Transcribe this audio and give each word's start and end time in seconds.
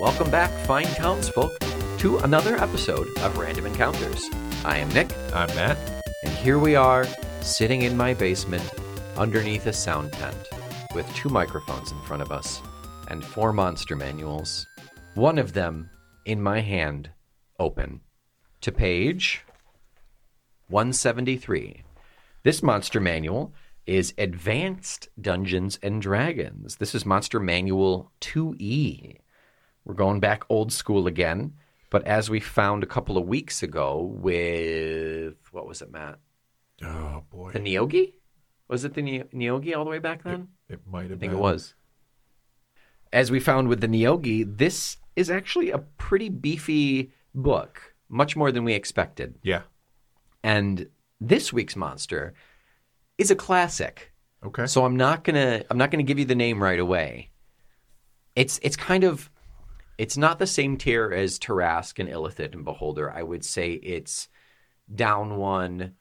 Welcome 0.00 0.30
back, 0.30 0.50
fine 0.66 0.86
townsfolk, 0.94 1.58
to 1.98 2.16
another 2.20 2.56
episode 2.56 3.06
of 3.18 3.36
Random 3.36 3.66
Encounters. 3.66 4.24
I 4.64 4.78
am 4.78 4.88
Nick, 4.94 5.14
I'm 5.34 5.54
Matt. 5.54 5.76
and 6.24 6.32
here 6.36 6.58
we 6.58 6.74
are, 6.74 7.06
sitting 7.42 7.82
in 7.82 7.98
my 7.98 8.14
basement 8.14 8.66
underneath 9.18 9.66
a 9.66 9.74
sound 9.74 10.10
tent 10.14 10.48
with 10.94 11.06
two 11.14 11.28
microphones 11.28 11.92
in 11.92 12.00
front 12.00 12.22
of 12.22 12.32
us 12.32 12.62
and 13.08 13.22
four 13.22 13.52
monster 13.52 13.94
manuals. 13.94 14.66
One 15.16 15.36
of 15.36 15.52
them 15.52 15.90
in 16.24 16.40
my 16.40 16.60
hand, 16.60 17.10
open 17.58 18.00
to 18.62 18.72
page 18.72 19.44
173. 20.68 21.82
This 22.42 22.62
monster 22.62 23.00
manual 23.00 23.52
is 23.84 24.14
Advanced 24.16 25.10
Dungeons 25.20 25.78
and 25.82 26.00
Dragons. 26.00 26.76
This 26.76 26.94
is 26.94 27.04
Monster 27.04 27.38
Manual 27.38 28.10
2E. 28.22 29.19
We're 29.90 29.94
going 29.96 30.20
back 30.20 30.44
old 30.48 30.72
school 30.72 31.08
again, 31.08 31.54
but 31.90 32.04
as 32.06 32.30
we 32.30 32.38
found 32.38 32.84
a 32.84 32.86
couple 32.86 33.18
of 33.18 33.26
weeks 33.26 33.60
ago 33.60 34.14
with 34.22 35.34
what 35.50 35.66
was 35.66 35.82
it, 35.82 35.90
Matt? 35.90 36.20
Oh 36.80 37.24
boy, 37.28 37.50
The 37.50 37.58
Neogi? 37.58 38.12
Was 38.68 38.84
it 38.84 38.94
the 38.94 39.02
Ne- 39.02 39.24
Neogi 39.34 39.76
all 39.76 39.82
the 39.82 39.90
way 39.90 39.98
back 39.98 40.22
then? 40.22 40.46
it 40.68 40.78
might 40.88 41.10
have 41.10 41.18
I 41.18 41.20
think 41.22 41.32
been. 41.32 41.40
it 41.40 41.42
was. 41.42 41.74
As 43.12 43.32
we 43.32 43.40
found 43.40 43.66
with 43.66 43.80
the 43.80 43.88
Neogi, 43.88 44.44
this 44.58 44.98
is 45.16 45.28
actually 45.28 45.72
a 45.72 45.78
pretty 45.78 46.28
beefy 46.28 47.10
book, 47.34 47.92
much 48.08 48.36
more 48.36 48.52
than 48.52 48.62
we 48.62 48.74
expected. 48.74 49.40
Yeah. 49.42 49.62
And 50.44 50.86
this 51.20 51.52
week's 51.52 51.74
monster 51.74 52.32
is 53.18 53.32
a 53.32 53.34
classic. 53.34 54.12
Okay. 54.46 54.66
So 54.66 54.84
I'm 54.84 54.96
not 54.96 55.24
gonna 55.24 55.64
I'm 55.68 55.78
not 55.78 55.90
gonna 55.90 56.04
give 56.04 56.20
you 56.20 56.26
the 56.26 56.36
name 56.36 56.62
right 56.62 56.78
away. 56.78 57.30
It's 58.36 58.60
it's 58.62 58.76
kind 58.76 59.02
of 59.02 59.28
it's 60.00 60.16
not 60.16 60.38
the 60.38 60.46
same 60.46 60.78
tier 60.78 61.12
as 61.12 61.38
Tarrasque 61.38 61.98
and 61.98 62.08
Illithid 62.08 62.54
and 62.54 62.64
Beholder. 62.64 63.10
I 63.10 63.22
would 63.22 63.44
say 63.44 63.72
it's 63.72 64.28
down 64.92 65.36
one 65.36 65.94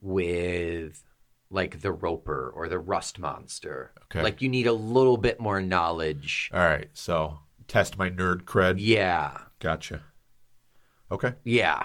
with 0.00 1.04
like 1.48 1.82
the 1.82 1.92
Roper 1.92 2.52
or 2.52 2.68
the 2.68 2.80
Rust 2.80 3.20
Monster. 3.20 3.92
Okay. 4.06 4.24
Like 4.24 4.42
you 4.42 4.48
need 4.48 4.66
a 4.66 4.72
little 4.72 5.16
bit 5.16 5.38
more 5.38 5.62
knowledge. 5.62 6.50
All 6.52 6.58
right. 6.58 6.88
So 6.94 7.38
test 7.68 7.96
my 7.96 8.10
nerd 8.10 8.42
cred. 8.42 8.78
Yeah. 8.78 9.38
Gotcha. 9.60 10.02
Okay. 11.12 11.34
Yeah. 11.44 11.84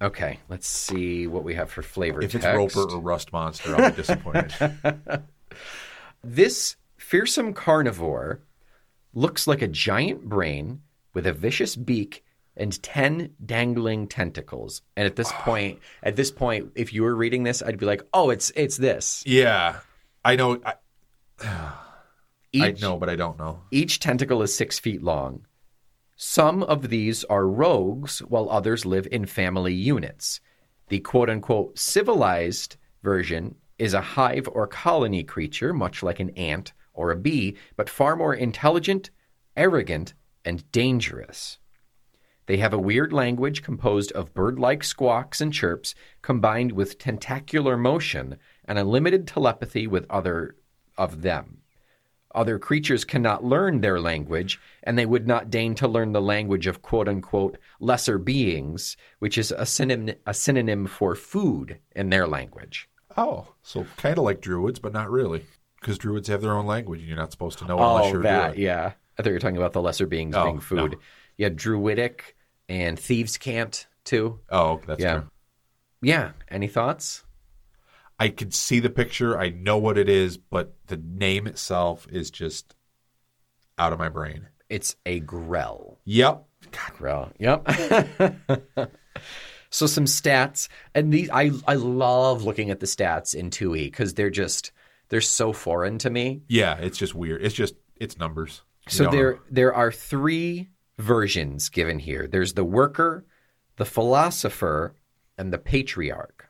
Okay. 0.00 0.40
Let's 0.48 0.66
see 0.66 1.28
what 1.28 1.44
we 1.44 1.54
have 1.54 1.70
for 1.70 1.82
flavor 1.82 2.20
If 2.22 2.34
it's. 2.34 2.44
Roper 2.44 2.90
or 2.90 2.98
Rust 2.98 3.32
Monster, 3.32 3.76
I'll 3.76 3.90
be 3.90 3.96
disappointed. 3.96 4.52
This 6.24 6.76
fearsome 6.96 7.52
carnivore 7.52 8.42
looks 9.14 9.46
like 9.46 9.62
a 9.62 9.68
giant 9.68 10.28
brain 10.28 10.82
with 11.14 11.26
a 11.26 11.32
vicious 11.32 11.76
beak 11.76 12.24
and 12.56 12.82
10 12.82 13.34
dangling 13.44 14.06
tentacles. 14.08 14.82
And 14.96 15.06
at 15.06 15.16
this 15.16 15.32
point, 15.32 15.80
at 16.02 16.16
this 16.16 16.30
point, 16.30 16.72
if 16.74 16.92
you 16.92 17.02
were 17.02 17.14
reading 17.14 17.42
this, 17.44 17.62
I'd 17.62 17.78
be 17.78 17.86
like, 17.86 18.02
"Oh, 18.12 18.30
it's 18.30 18.52
it's 18.54 18.76
this." 18.76 19.22
yeah. 19.26 19.80
I 20.24 20.36
know. 20.36 20.60
I, 20.64 20.74
I 22.54 22.72
know, 22.80 22.96
but 22.98 23.08
I 23.08 23.16
don't 23.16 23.38
know. 23.38 23.62
each 23.70 23.98
tentacle 23.98 24.42
is 24.42 24.54
6 24.54 24.78
feet 24.78 25.02
long. 25.02 25.46
Some 26.16 26.62
of 26.62 26.90
these 26.90 27.24
are 27.24 27.48
rogues 27.48 28.20
while 28.20 28.48
others 28.48 28.86
live 28.86 29.08
in 29.10 29.26
family 29.26 29.74
units. 29.74 30.40
The 30.88 31.00
quote-unquote 31.00 31.78
civilized 31.78 32.76
version 33.02 33.56
is 33.78 33.94
a 33.94 34.00
hive 34.00 34.46
or 34.52 34.66
colony 34.68 35.24
creature, 35.24 35.72
much 35.72 36.02
like 36.02 36.20
an 36.20 36.30
ant 36.30 36.72
or 36.94 37.10
a 37.10 37.16
bee, 37.16 37.56
but 37.76 37.90
far 37.90 38.16
more 38.16 38.34
intelligent, 38.34 39.10
arrogant, 39.56 40.14
and 40.44 40.70
dangerous. 40.72 41.58
They 42.46 42.56
have 42.56 42.72
a 42.72 42.78
weird 42.78 43.12
language 43.12 43.62
composed 43.62 44.12
of 44.12 44.34
bird 44.34 44.58
like 44.58 44.82
squawks 44.82 45.40
and 45.40 45.52
chirps 45.52 45.94
combined 46.22 46.72
with 46.72 46.98
tentacular 46.98 47.76
motion 47.76 48.36
and 48.64 48.78
a 48.78 48.84
limited 48.84 49.26
telepathy 49.26 49.86
with 49.86 50.06
other 50.10 50.56
of 50.98 51.22
them. 51.22 51.58
Other 52.34 52.58
creatures 52.58 53.04
cannot 53.04 53.44
learn 53.44 53.80
their 53.80 54.00
language, 54.00 54.58
and 54.82 54.98
they 54.98 55.06
would 55.06 55.26
not 55.26 55.50
deign 55.50 55.74
to 55.76 55.88
learn 55.88 56.12
the 56.12 56.20
language 56.20 56.66
of 56.66 56.82
quote 56.82 57.08
unquote 57.08 57.58
lesser 57.78 58.18
beings, 58.18 58.96
which 59.18 59.36
is 59.36 59.52
a 59.52 59.66
synonym, 59.66 60.16
a 60.26 60.32
synonym 60.32 60.86
for 60.86 61.14
food 61.14 61.78
in 61.94 62.10
their 62.10 62.26
language. 62.26 62.88
Oh, 63.16 63.48
so 63.62 63.86
kind 63.98 64.16
of 64.16 64.24
like 64.24 64.40
druids, 64.40 64.78
but 64.78 64.94
not 64.94 65.10
really, 65.10 65.44
because 65.82 65.98
druids 65.98 66.28
have 66.28 66.40
their 66.40 66.52
own 66.52 66.64
language, 66.66 67.00
and 67.00 67.08
you're 67.08 67.18
not 67.18 67.32
supposed 67.32 67.58
to 67.58 67.66
know 67.66 67.76
it 67.78 67.82
unless 67.82 68.12
you're 68.12 68.20
a 68.20 68.24
that, 68.24 68.56
yeah. 68.56 68.92
I 69.18 69.22
thought 69.22 69.28
you 69.28 69.34
were 69.34 69.38
talking 69.40 69.58
about 69.58 69.72
the 69.74 69.82
lesser 69.82 70.06
beings 70.06 70.34
Oh, 70.34 70.44
being 70.44 70.60
food. 70.60 70.92
no. 70.92 70.98
Yeah, 71.36 71.50
druidic 71.50 72.34
and 72.68 72.98
thieves' 72.98 73.36
cant 73.36 73.86
too. 74.04 74.40
Oh, 74.50 74.80
that's 74.86 75.02
Yeah. 75.02 75.12
true. 75.20 75.30
Yeah. 76.00 76.30
Any 76.48 76.68
thoughts? 76.68 77.24
I 78.18 78.28
can 78.28 78.50
see 78.52 78.80
the 78.80 78.90
picture. 78.90 79.38
I 79.38 79.50
know 79.50 79.76
what 79.78 79.98
it 79.98 80.08
is, 80.08 80.36
but 80.38 80.74
the 80.86 80.96
name 80.96 81.46
itself 81.46 82.06
is 82.10 82.30
just 82.30 82.74
out 83.78 83.92
of 83.92 83.98
my 83.98 84.08
brain. 84.08 84.48
It's 84.70 84.96
a 85.04 85.20
grell. 85.20 85.98
Yep. 86.04 86.44
Grell. 86.96 87.32
Yep. 87.38 87.68
so 89.70 89.86
some 89.86 90.04
stats, 90.04 90.68
and 90.94 91.12
these 91.12 91.28
I 91.30 91.50
I 91.66 91.74
love 91.74 92.44
looking 92.44 92.70
at 92.70 92.80
the 92.80 92.86
stats 92.86 93.34
in 93.34 93.50
2e 93.50 93.84
because 93.84 94.14
they're 94.14 94.30
just 94.30 94.72
they're 95.12 95.20
so 95.20 95.52
foreign 95.52 95.98
to 95.98 96.08
me. 96.08 96.40
Yeah, 96.48 96.78
it's 96.78 96.96
just 96.96 97.14
weird. 97.14 97.44
It's 97.44 97.54
just 97.54 97.74
it's 97.96 98.18
numbers. 98.18 98.62
You 98.86 98.92
So 98.92 99.10
there 99.10 99.32
know. 99.34 99.40
there 99.50 99.74
are 99.74 99.92
three 99.92 100.70
versions 100.96 101.68
given 101.68 101.98
here. 101.98 102.26
There's 102.26 102.54
the 102.54 102.64
worker, 102.64 103.26
the 103.76 103.84
philosopher, 103.84 104.94
and 105.36 105.52
the 105.52 105.58
patriarch. 105.58 106.48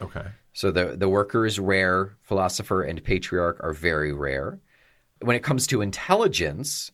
Okay. 0.00 0.28
So 0.54 0.70
the 0.70 0.96
the 0.96 1.10
worker 1.10 1.44
is 1.44 1.58
rare, 1.60 2.16
philosopher 2.22 2.82
and 2.82 3.04
patriarch 3.04 3.60
are 3.62 3.74
very 3.74 4.14
rare. 4.14 4.60
When 5.20 5.36
it 5.36 5.42
comes 5.42 5.66
to 5.66 5.82
intelligence, 5.82 6.90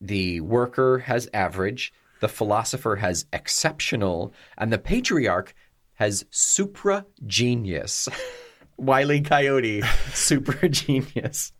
the 0.00 0.40
worker 0.40 0.98
has 1.00 1.28
average, 1.34 1.92
the 2.20 2.28
philosopher 2.28 2.94
has 2.94 3.26
exceptional, 3.32 4.32
and 4.56 4.72
the 4.72 4.78
patriarch 4.78 5.52
has 5.94 6.24
supra 6.30 7.06
genius. 7.26 8.08
Wiley 8.76 9.20
Coyote, 9.20 9.82
super 10.12 10.68
genius. 10.68 11.52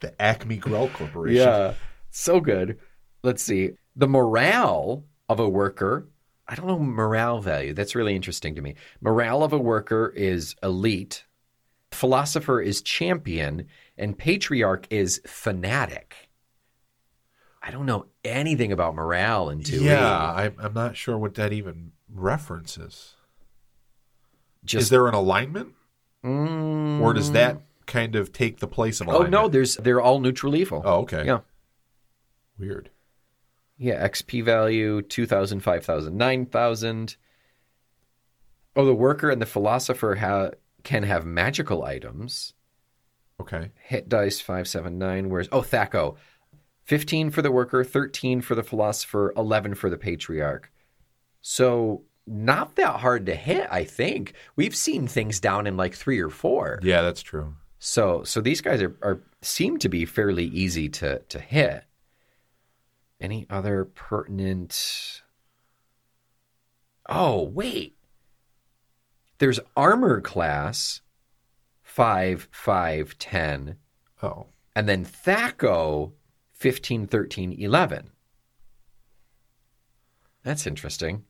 The 0.00 0.20
Acme 0.20 0.56
Grell 0.56 0.88
Corporation. 0.88 1.36
Yeah, 1.36 1.74
so 2.10 2.40
good. 2.40 2.78
Let's 3.22 3.42
see. 3.42 3.72
The 3.94 4.08
morale 4.08 5.04
of 5.28 5.38
a 5.38 5.48
worker, 5.48 6.08
I 6.48 6.54
don't 6.54 6.66
know 6.66 6.78
morale 6.78 7.40
value. 7.40 7.72
That's 7.72 7.94
really 7.94 8.16
interesting 8.16 8.54
to 8.56 8.62
me. 8.62 8.74
Morale 9.00 9.44
of 9.44 9.52
a 9.52 9.58
worker 9.58 10.12
is 10.16 10.56
elite, 10.62 11.24
philosopher 11.92 12.60
is 12.60 12.82
champion, 12.82 13.68
and 13.96 14.18
patriarch 14.18 14.86
is 14.90 15.20
fanatic. 15.26 16.28
I 17.62 17.70
don't 17.70 17.86
know 17.86 18.06
anything 18.24 18.72
about 18.72 18.96
morale 18.96 19.48
in 19.50 19.60
2E. 19.60 19.82
Yeah, 19.82 20.10
I, 20.10 20.50
I'm 20.58 20.74
not 20.74 20.96
sure 20.96 21.16
what 21.16 21.34
that 21.36 21.52
even 21.52 21.92
references. 22.12 23.14
Just 24.64 24.84
Is 24.84 24.90
there 24.90 25.06
an 25.06 25.14
alignment, 25.14 25.74
Mm, 26.24 27.00
or 27.00 27.12
does 27.12 27.32
that 27.32 27.60
kind 27.86 28.14
of 28.14 28.32
take 28.32 28.60
the 28.60 28.68
place 28.68 29.00
of 29.00 29.08
Oh 29.08 29.22
no, 29.22 29.48
there's 29.48 29.76
they're 29.76 30.00
all 30.00 30.20
neutral 30.20 30.54
evil. 30.54 30.82
Oh, 30.84 31.00
okay. 31.00 31.24
Yeah. 31.26 31.40
Weird. 32.58 32.90
Yeah, 33.76 34.06
XP 34.06 34.44
value 34.44 35.02
2000, 35.02 35.60
5000, 35.60 36.16
9000. 36.16 37.16
Oh, 38.76 38.84
the 38.84 38.94
worker 38.94 39.30
and 39.30 39.42
the 39.42 39.46
philosopher 39.46 40.14
ha- 40.16 40.50
can 40.84 41.02
have 41.02 41.26
magical 41.26 41.82
items. 41.82 42.54
Okay. 43.40 43.70
Hit 43.82 44.08
dice 44.08 44.40
579. 44.40 45.28
Where's 45.28 45.48
Oh, 45.50 45.62
Thaco. 45.62 46.16
15 46.84 47.30
for 47.30 47.42
the 47.42 47.50
worker, 47.50 47.82
13 47.84 48.40
for 48.40 48.54
the 48.54 48.62
philosopher, 48.62 49.32
11 49.36 49.74
for 49.74 49.90
the 49.90 49.96
patriarch. 49.98 50.70
So, 51.40 52.02
not 52.26 52.76
that 52.76 53.00
hard 53.00 53.26
to 53.26 53.34
hit, 53.34 53.66
I 53.70 53.84
think. 53.84 54.34
We've 54.56 54.76
seen 54.76 55.06
things 55.06 55.40
down 55.40 55.66
in 55.66 55.76
like 55.76 55.94
3 55.94 56.20
or 56.20 56.30
4. 56.30 56.80
Yeah, 56.82 57.02
that's 57.02 57.22
true. 57.22 57.54
So 57.78 58.22
so 58.22 58.40
these 58.40 58.60
guys 58.60 58.80
are, 58.80 58.96
are 59.02 59.20
seem 59.40 59.78
to 59.78 59.88
be 59.88 60.04
fairly 60.04 60.44
easy 60.44 60.88
to 60.90 61.18
to 61.18 61.40
hit. 61.40 61.84
Any 63.20 63.46
other 63.50 63.84
pertinent 63.84 65.22
Oh, 67.08 67.42
wait. 67.42 67.96
There's 69.38 69.58
armor 69.76 70.20
class 70.20 71.00
5 71.82 72.48
5 72.52 73.18
10 73.18 73.76
Oh, 74.22 74.46
and 74.76 74.88
then 74.88 75.04
Thaco 75.04 76.12
15 76.52 77.08
13 77.08 77.52
11. 77.52 78.10
That's 80.44 80.66
interesting. 80.66 81.24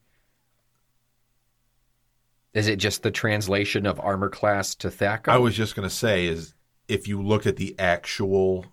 Is 2.55 2.69
it 2.69 2.77
just 2.77 3.03
the 3.03 3.11
translation 3.11 3.87
of 3.87 3.99
armor 4.01 4.29
class 4.29 4.75
to 4.77 4.89
Thaco? 4.89 5.29
I 5.29 5.39
was 5.39 5.55
just 5.55 5.75
going 5.75 5.89
to 5.89 5.95
say 5.95 6.27
is 6.27 6.55
if 6.89 7.09
you 7.09 7.23
looked 7.23 7.47
at 7.47 7.57
the 7.57 7.75
actual 7.79 8.67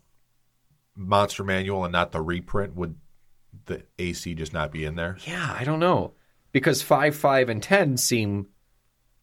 monster 0.96 1.44
manual 1.44 1.86
and 1.86 1.92
not 1.92 2.12
the 2.12 2.22
reprint, 2.22 2.76
would 2.76 2.96
the 3.66 3.84
AC 3.98 4.34
just 4.34 4.54
not 4.54 4.72
be 4.72 4.84
in 4.84 4.96
there? 4.96 5.18
Yeah, 5.26 5.56
I 5.58 5.64
don't 5.64 5.80
know. 5.80 6.14
Because 6.52 6.82
5, 6.82 7.16
5, 7.16 7.50
and 7.50 7.64
10 7.64 7.98
seem 7.98 8.48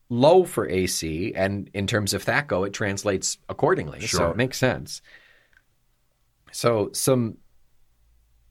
low 0.08 0.44
for 0.44 0.68
AC, 0.68 1.34
and 1.34 1.68
in 1.74 1.86
terms 1.86 2.14
of 2.14 2.24
THACO, 2.24 2.64
it 2.64 2.72
translates 2.72 3.38
accordingly. 3.48 4.06
So 4.06 4.30
it 4.30 4.36
makes 4.36 4.56
sense. 4.56 5.02
So 6.52 6.90
some 6.92 7.38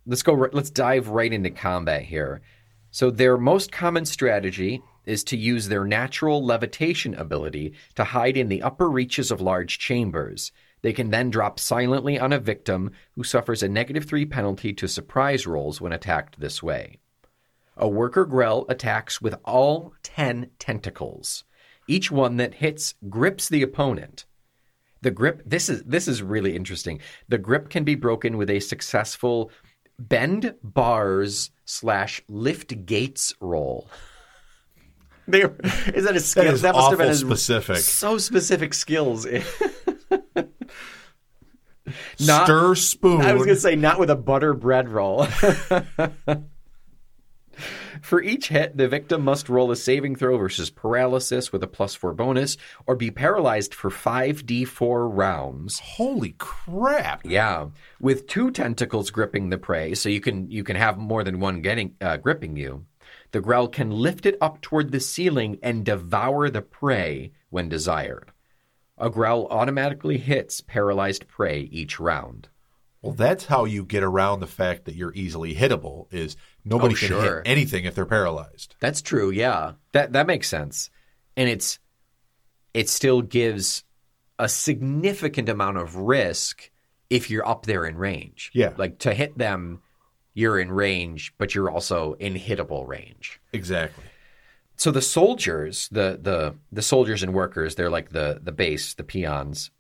let's 0.06 0.22
go 0.22 0.34
let's 0.34 0.70
dive 0.70 1.08
right 1.08 1.32
into 1.32 1.50
combat 1.50 2.04
here. 2.04 2.42
So 2.92 3.10
their 3.10 3.38
most 3.38 3.72
common 3.72 4.06
strategy 4.06 4.82
is 5.06 5.24
to 5.26 5.38
use 5.38 5.68
their 5.68 5.86
natural 5.86 6.44
levitation 6.44 7.14
ability 7.16 7.74
to 7.96 8.04
hide 8.04 8.38
in 8.38 8.50
the 8.50 8.62
upper 8.62 8.90
reaches 8.90 9.32
of 9.32 9.42
large 9.42 9.80
chambers. 9.80 10.52
They 10.82 10.94
can 10.94 11.10
then 11.10 11.30
drop 11.30 11.60
silently 11.60 12.20
on 12.20 12.32
a 12.32 12.40
victim 12.40 12.92
who 13.16 13.24
suffers 13.24 13.64
a 13.64 13.68
negative 13.68 14.06
3 14.06 14.26
penalty 14.26 14.74
to 14.74 14.88
surprise 14.88 15.48
rolls 15.48 15.82
when 15.82 15.92
attacked 15.92 16.40
this 16.40 16.62
way. 16.62 17.00
A 17.78 17.88
worker 17.88 18.26
grell 18.26 18.66
attacks 18.70 19.22
with 19.22 19.36
all 19.44 19.94
10 20.04 20.52
tentacles. 20.60 21.44
Each 21.88 22.12
one 22.12 22.38
that 22.38 22.56
hits 22.56 22.96
grips 23.10 23.50
the 23.50 23.64
opponent. 23.64 24.26
The 25.02 25.12
grip 25.12 25.42
this 25.46 25.70
is 25.70 25.84
this 25.84 26.08
is 26.08 26.24
really 26.24 26.56
interesting. 26.56 27.00
The 27.28 27.38
grip 27.38 27.70
can 27.70 27.84
be 27.84 27.96
broken 27.96 28.38
with 28.38 28.50
a 28.50 28.60
successful 28.60 29.52
bend 30.00 30.56
bars 30.64 31.52
slash 31.66 32.22
lift 32.28 32.86
gates 32.86 33.34
roll. 33.40 33.90
They, 35.28 35.42
is 35.42 36.04
that 36.06 36.16
a 36.16 36.20
skill? 36.20 36.44
That 36.44 36.54
is 36.54 36.62
must 36.62 36.90
have 36.92 37.00
been 37.00 37.16
specific. 37.16 37.78
So 37.78 38.20
specific 38.20 38.76
skills. 38.76 39.26
Not- 42.20 42.46
Stir 42.46 42.76
spoon. 42.76 43.22
I 43.22 43.34
was 43.34 43.44
going 43.46 43.56
to 43.56 43.62
say 43.62 43.76
not 43.76 44.00
with 44.00 44.10
a 44.12 44.16
butter 44.16 44.54
bread 44.54 44.90
roll. 44.90 45.26
For 48.02 48.22
each 48.22 48.50
hit, 48.50 48.76
the 48.78 48.88
victim 48.88 49.24
must 49.24 49.50
roll 49.50 49.72
a 49.72 49.76
saving 49.76 50.16
throw 50.18 50.38
versus 50.38 50.70
paralysis 50.70 51.52
with 51.52 51.64
a 51.64 51.68
plus 51.68 51.96
four 51.96 52.14
bonus, 52.14 52.58
or 52.86 52.96
be 52.96 53.10
paralyzed 53.10 53.74
for 53.74 53.90
5d4 53.90 55.10
rounds. 55.12 55.80
Holy 55.80 56.36
crap! 56.38 57.26
Yeah, 57.26 57.70
with 58.00 58.28
two 58.28 58.52
tentacles 58.52 59.10
gripping 59.10 59.50
the 59.50 59.58
prey, 59.58 59.96
so 59.96 60.10
you 60.10 60.20
can 60.22 60.52
you 60.52 60.64
can 60.64 60.76
have 60.76 60.98
more 60.98 61.24
than 61.24 61.40
one 61.40 61.62
getting 61.62 61.96
uh, 62.02 62.18
gripping 62.18 62.58
you. 62.58 62.86
The 63.36 63.42
grell 63.42 63.68
can 63.68 63.92
lift 63.92 64.26
it 64.26 64.38
up 64.40 64.62
toward 64.62 64.94
the 64.94 65.02
ceiling 65.02 65.60
and 65.62 65.84
devour 65.84 66.50
the 66.50 66.62
prey 66.62 67.34
when 67.50 67.68
desired. 67.68 68.32
A 68.98 69.10
grell 69.10 69.48
automatically 69.48 70.18
hits 70.18 70.62
paralyzed 70.62 71.28
prey 71.28 71.68
each 71.70 72.00
round. 72.00 72.48
Well, 73.02 73.12
that's 73.12 73.48
how 73.48 73.66
you 73.66 73.84
get 73.84 74.04
around 74.04 74.40
the 74.40 74.48
fact 74.48 74.86
that 74.86 74.96
you're 74.96 75.12
easily 75.16 75.54
hittable. 75.54 76.08
Is 76.14 76.38
nobody 76.64 76.94
Oh, 76.96 76.98
can 76.98 77.08
sure. 77.10 77.36
hit 77.40 77.42
anything 77.52 77.84
if 77.84 77.94
they're 77.94 78.06
paralyzed. 78.06 78.78
That's 78.80 79.02
true, 79.02 79.32
yeah. 79.32 79.74
That 79.92 80.14
that 80.14 80.28
makes 80.28 80.48
sense. 80.48 80.90
And 81.36 81.50
it's 81.50 81.78
it 82.74 82.88
still 82.88 83.22
gives 83.22 83.84
a 84.40 84.48
significant 84.48 85.50
amount 85.50 85.76
of 85.76 85.98
risk 85.98 86.72
if 87.10 87.30
you're 87.30 87.46
up 87.46 87.66
there 87.66 87.84
in 87.86 87.98
range. 87.98 88.50
Yeah. 88.54 88.72
Like 88.78 89.00
to 89.00 89.14
hit 89.14 89.38
them, 89.38 89.82
you're 90.36 90.60
in 90.60 90.72
range, 90.72 91.34
but 91.40 91.56
you're 91.56 91.72
also 91.72 92.14
in 92.20 92.36
hittable 92.36 92.88
range. 92.88 93.42
Exactly. 93.54 94.04
So 94.76 94.92
the 94.92 95.02
soldiers, 95.02 95.90
the 95.92 96.20
the 96.22 96.56
the 96.72 96.82
soldiers 96.82 97.24
and 97.24 97.34
workers, 97.34 97.74
they're 97.74 97.90
like 97.90 98.10
the 98.10 98.40
the 98.44 98.52
base, 98.52 98.94
the 98.94 99.04
peons. 99.04 99.72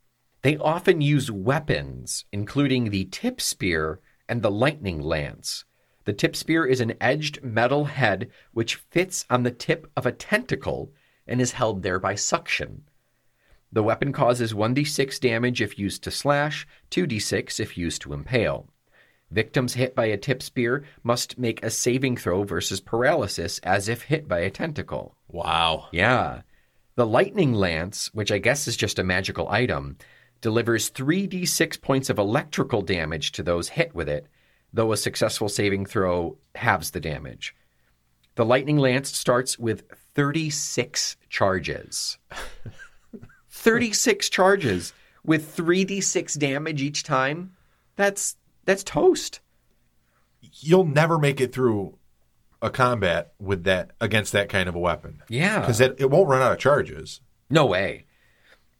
They 0.41 0.57
often 0.57 1.01
use 1.01 1.29
weapons, 1.29 2.25
including 2.31 2.89
the 2.89 3.05
tip 3.05 3.41
spear 3.41 3.99
and 4.29 4.41
the 4.41 4.51
lightning 4.51 5.01
lance. 5.01 5.65
The 6.05 6.13
tip 6.13 6.35
spear 6.35 6.65
is 6.65 6.79
an 6.79 6.93
edged 7.01 7.43
metal 7.43 7.85
head 7.85 8.29
which 8.53 8.75
fits 8.75 9.25
on 9.29 9.43
the 9.43 9.51
tip 9.51 9.91
of 9.97 10.05
a 10.05 10.11
tentacle 10.11 10.93
and 11.27 11.41
is 11.41 11.53
held 11.53 11.83
there 11.83 11.99
by 11.99 12.15
suction. 12.15 12.83
The 13.71 13.83
weapon 13.83 14.13
causes 14.13 14.53
1d6 14.53 15.19
damage 15.19 15.61
if 15.61 15.77
used 15.77 16.03
to 16.03 16.11
slash, 16.11 16.65
2d6 16.91 17.59
if 17.59 17.77
used 17.77 18.01
to 18.03 18.13
impale. 18.13 18.69
Victims 19.31 19.73
hit 19.73 19.95
by 19.95 20.05
a 20.05 20.17
tip 20.17 20.43
spear 20.43 20.83
must 21.03 21.37
make 21.37 21.63
a 21.63 21.69
saving 21.69 22.15
throw 22.17 22.43
versus 22.43 22.79
paralysis 22.79 23.59
as 23.59 23.89
if 23.89 24.03
hit 24.03 24.27
by 24.27 24.39
a 24.39 24.51
tentacle. 24.51 25.15
Wow. 25.27 25.87
Yeah. 25.91 26.41
The 26.95 27.07
lightning 27.07 27.53
lance, 27.53 28.13
which 28.13 28.31
I 28.31 28.37
guess 28.37 28.67
is 28.67 28.77
just 28.77 28.99
a 28.99 29.03
magical 29.03 29.49
item, 29.49 29.97
delivers 30.41 30.91
3d6 30.91 31.81
points 31.81 32.09
of 32.09 32.19
electrical 32.19 32.81
damage 32.81 33.31
to 33.33 33.43
those 33.43 33.69
hit 33.69 33.95
with 33.95 34.07
it, 34.07 34.27
though 34.71 34.91
a 34.91 34.97
successful 34.97 35.49
saving 35.49 35.85
throw 35.85 36.37
halves 36.53 36.91
the 36.91 36.99
damage. 36.99 37.55
The 38.35 38.45
lightning 38.45 38.77
lance 38.77 39.15
starts 39.17 39.57
with 39.57 39.83
36 40.13 41.17
charges. 41.29 42.17
36 43.49 44.29
charges 44.29 44.93
with 45.25 45.55
3d6 45.55 46.37
damage 46.37 46.81
each 46.81 47.03
time. 47.03 47.53
That's 47.95 48.35
that's 48.65 48.83
toast. 48.83 49.39
You'll 50.41 50.85
never 50.85 51.17
make 51.17 51.41
it 51.41 51.53
through 51.53 51.97
a 52.61 52.69
combat 52.69 53.33
with 53.39 53.63
that 53.65 53.91
against 54.01 54.31
that 54.33 54.49
kind 54.49 54.67
of 54.69 54.75
a 54.75 54.79
weapon 54.79 55.21
Yeah. 55.29 55.59
because 55.59 55.81
it, 55.81 55.95
it 55.99 56.09
won't 56.09 56.29
run 56.29 56.41
out 56.41 56.51
of 56.53 56.57
charges. 56.59 57.21
No 57.49 57.65
way. 57.65 58.05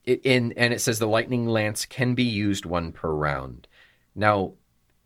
It, 0.03 0.21
in, 0.23 0.53
and 0.53 0.73
it 0.73 0.79
says 0.81 0.99
the 0.99 1.07
lightning 1.07 1.47
lance 1.47 1.85
can 1.85 2.13
be 2.15 2.23
used 2.23 2.65
one 2.65 2.91
per 2.91 3.09
round. 3.11 3.67
Now, 4.15 4.53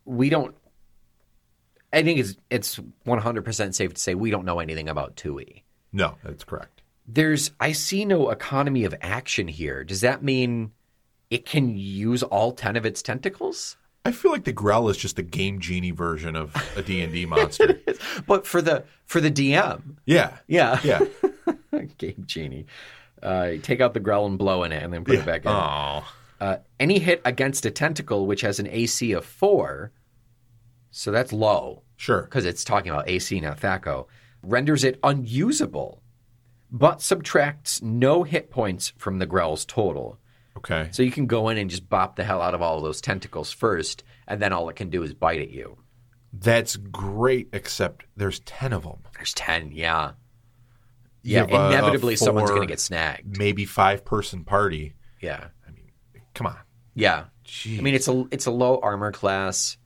we 0.06 0.30
don't. 0.30 0.56
I 1.92 2.04
think 2.04 2.20
it's 2.20 2.36
it's 2.50 2.80
one 3.04 3.20
hundred 3.20 3.44
percent 3.46 3.74
safe 3.76 3.94
to 3.94 4.00
say 4.00 4.14
we 4.14 4.30
don't 4.30 4.46
know 4.46 4.60
anything 4.60 4.88
about 4.90 5.16
2e. 5.16 5.64
No, 5.92 6.16
that's 6.24 6.44
correct. 6.44 6.82
There's 7.08 7.52
I 7.60 7.72
see 7.72 8.06
no 8.06 8.30
economy 8.30 8.84
of 8.84 8.94
action 9.02 9.48
here. 9.48 9.84
Does 9.84 10.02
that 10.02 10.22
mean 10.22 10.72
it 11.32 11.46
can 11.46 11.76
use 11.78 12.22
all 12.22 12.52
ten 12.52 12.76
of 12.76 12.86
its 12.86 13.02
tentacles? 13.02 13.76
I 14.06 14.12
feel 14.12 14.32
like 14.32 14.46
the 14.46 14.54
Grell 14.54 14.90
is 14.90 14.98
just 14.98 15.16
the 15.18 15.24
game 15.24 15.60
genie 15.60 15.92
version 15.92 16.36
of 16.36 16.56
a 16.76 16.82
D&D 16.82 17.26
monster. 17.28 17.80
But 18.28 18.48
for 18.48 18.62
the 18.62 18.86
for 19.06 19.20
the 19.22 19.30
DM, 19.32 19.98
Yeah. 20.06 20.38
yeah, 20.48 20.80
Yeah. 20.84 21.02
game 21.98 22.24
genie. 22.26 22.66
Uh, 23.22 23.54
take 23.62 23.82
out 23.82 23.94
the 23.94 24.00
grell 24.00 24.26
and 24.26 24.38
blow 24.38 24.64
in 24.64 24.72
it, 24.72 24.82
and 24.82 24.94
then 24.94 25.04
put 25.04 25.16
it 25.16 25.26
back 25.26 25.44
in. 25.44 25.52
Oh. 25.52 26.04
Uh, 26.40 26.58
any 26.80 27.00
hit 27.00 27.22
against 27.26 27.66
a 27.66 27.72
tentacle 27.72 28.26
which 28.26 28.42
has 28.42 28.60
an 28.60 28.68
AC 28.68 29.12
of 29.12 29.26
four, 29.26 29.92
so 30.92 31.12
that's 31.12 31.34
low 31.34 31.84
Sure. 31.98 32.22
because 32.22 32.46
it's 32.46 32.64
talking 32.64 32.92
about 32.92 33.10
AC, 33.10 33.38
not 33.42 33.60
THACO, 33.60 34.08
renders 34.42 34.86
it 34.86 34.98
unusable, 35.04 36.02
but 36.72 37.02
subtracts 37.02 37.82
no 37.82 38.24
hit 38.24 38.50
points 38.50 38.94
from 38.98 39.20
the 39.20 39.26
grell's 39.26 39.66
total. 39.66 40.18
Okay. 40.60 40.90
So 40.92 41.04
you 41.04 41.12
can 41.12 41.26
go 41.26 41.50
in 41.50 41.58
and 41.58 41.70
just 41.70 41.90
bop 41.90 42.16
the 42.16 42.24
hell 42.24 42.42
out 42.42 42.54
of 42.54 42.62
all 42.62 42.78
of 42.78 42.84
those 42.84 43.02
tentacles 43.02 43.52
first, 43.52 44.04
and 44.28 44.42
then 44.42 44.54
all 44.54 44.70
it 44.70 44.76
can 44.76 44.90
do 44.90 45.04
is 45.04 45.14
bite 45.14 45.40
at 45.42 45.50
you. 45.50 45.78
That's 46.34 46.76
great, 46.76 47.50
except 47.54 48.06
there's 48.16 48.40
10 48.42 48.74
of 48.74 48.84
them. 48.84 49.00
There's 49.16 49.34
10, 49.34 49.72
yeah. 49.72 50.12
You 51.24 51.34
Yeah, 51.36 51.40
have 51.42 51.52
a- 51.52 51.56
a 51.56 51.68
inevitably 51.70 52.16
someone's 52.18 52.50
going 52.50 52.62
to 52.62 52.68
get 52.68 52.80
snagged. 52.80 53.38
Maybe 53.38 53.66
five 53.66 54.06
person 54.06 54.44
party. 54.44 54.94
Yeah. 55.22 55.48
I 55.68 55.72
mean, 55.72 55.92
come 56.34 56.48
on. 56.48 56.58
Yeah. 56.94 57.26
Jeez. 57.46 57.80
I 57.80 57.82
mean, 57.82 57.96
it's 57.96 58.08
a 58.08 58.26
it's 58.32 58.46
a 58.46 58.52
low 58.52 58.80
armor 58.84 59.12
class. 59.12 59.78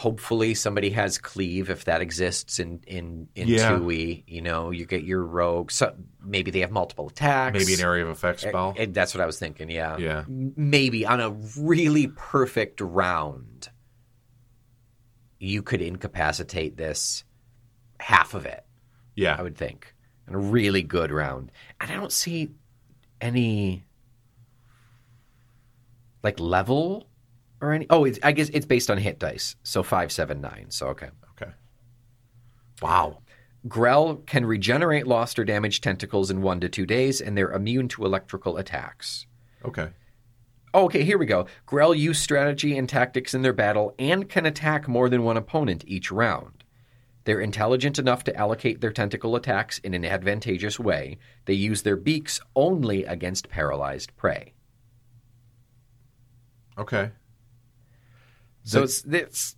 Hopefully, 0.00 0.52
somebody 0.52 0.90
has 0.90 1.16
cleave 1.16 1.70
if 1.70 1.86
that 1.86 2.02
exists 2.02 2.58
in 2.58 2.80
in 2.86 3.28
in 3.34 3.48
Yeah. 3.48 3.70
2e. 3.78 4.24
You 4.26 4.42
know, 4.42 4.70
you 4.70 4.84
get 4.84 5.04
your 5.04 5.22
rogue. 5.24 5.70
So 5.70 5.94
maybe 6.22 6.50
they 6.50 6.60
have 6.60 6.70
multiple 6.70 7.08
attacks. 7.08 7.58
maybe 7.58 7.72
an 7.74 7.80
area 7.80 8.04
of 8.04 8.10
effect 8.10 8.40
spell. 8.40 8.74
Eh, 8.76 8.82
eh, 8.82 8.86
that's 8.90 9.14
what 9.14 9.22
I 9.22 9.26
was 9.26 9.38
thinking. 9.38 9.70
Yeah. 9.70 9.96
Yeah. 9.96 10.24
Maybe 10.28 11.06
on 11.06 11.20
a 11.20 11.30
really 11.58 12.08
perfect 12.08 12.82
round, 12.82 13.70
you 15.38 15.62
could 15.62 15.80
incapacitate 15.80 16.76
this 16.76 17.24
half 17.98 18.34
of 18.34 18.44
it. 18.44 18.64
yeah. 19.14 19.34
I 19.38 19.42
would 19.42 19.56
think, 19.56 19.94
in 20.28 20.34
a 20.34 20.38
really 20.38 20.82
good 20.82 21.10
round. 21.10 21.50
And 21.80 21.90
I 21.90 21.94
don't 21.94 22.12
see 22.12 22.50
any 23.22 23.86
like 26.22 26.38
level 26.38 27.08
or 27.60 27.72
any. 27.72 27.86
Oh, 27.90 28.04
it's, 28.04 28.18
I 28.22 28.32
guess 28.32 28.48
it's 28.50 28.66
based 28.66 28.90
on 28.90 28.98
hit 28.98 29.18
dice, 29.18 29.56
so 29.62 29.82
five, 29.82 30.12
seven, 30.12 30.40
nine. 30.40 30.66
So 30.70 30.88
okay. 30.88 31.10
Okay. 31.40 31.52
Wow. 32.82 33.18
Grell 33.68 34.16
can 34.26 34.46
regenerate 34.46 35.06
lost 35.06 35.38
or 35.38 35.44
damaged 35.44 35.82
tentacles 35.82 36.30
in 36.30 36.42
one 36.42 36.60
to 36.60 36.68
two 36.68 36.86
days, 36.86 37.20
and 37.20 37.36
they're 37.36 37.52
immune 37.52 37.88
to 37.88 38.04
electrical 38.04 38.58
attacks. 38.58 39.26
Okay. 39.64 39.88
Oh, 40.72 40.84
okay, 40.84 41.04
here 41.04 41.18
we 41.18 41.26
go. 41.26 41.46
Grell 41.64 41.94
use 41.94 42.18
strategy 42.18 42.76
and 42.76 42.88
tactics 42.88 43.34
in 43.34 43.42
their 43.42 43.54
battle 43.54 43.94
and 43.98 44.28
can 44.28 44.46
attack 44.46 44.86
more 44.86 45.08
than 45.08 45.24
one 45.24 45.36
opponent 45.36 45.84
each 45.86 46.12
round. 46.12 46.64
They're 47.24 47.40
intelligent 47.40 47.98
enough 47.98 48.22
to 48.24 48.36
allocate 48.36 48.80
their 48.80 48.92
tentacle 48.92 49.34
attacks 49.34 49.78
in 49.78 49.94
an 49.94 50.04
advantageous 50.04 50.78
way. 50.78 51.18
They 51.46 51.54
use 51.54 51.82
their 51.82 51.96
beaks 51.96 52.40
only 52.54 53.04
against 53.04 53.48
paralyzed 53.48 54.14
prey. 54.16 54.52
Okay. 56.78 57.10
So 58.68 58.82
it's, 58.82 59.04
it's 59.04 59.56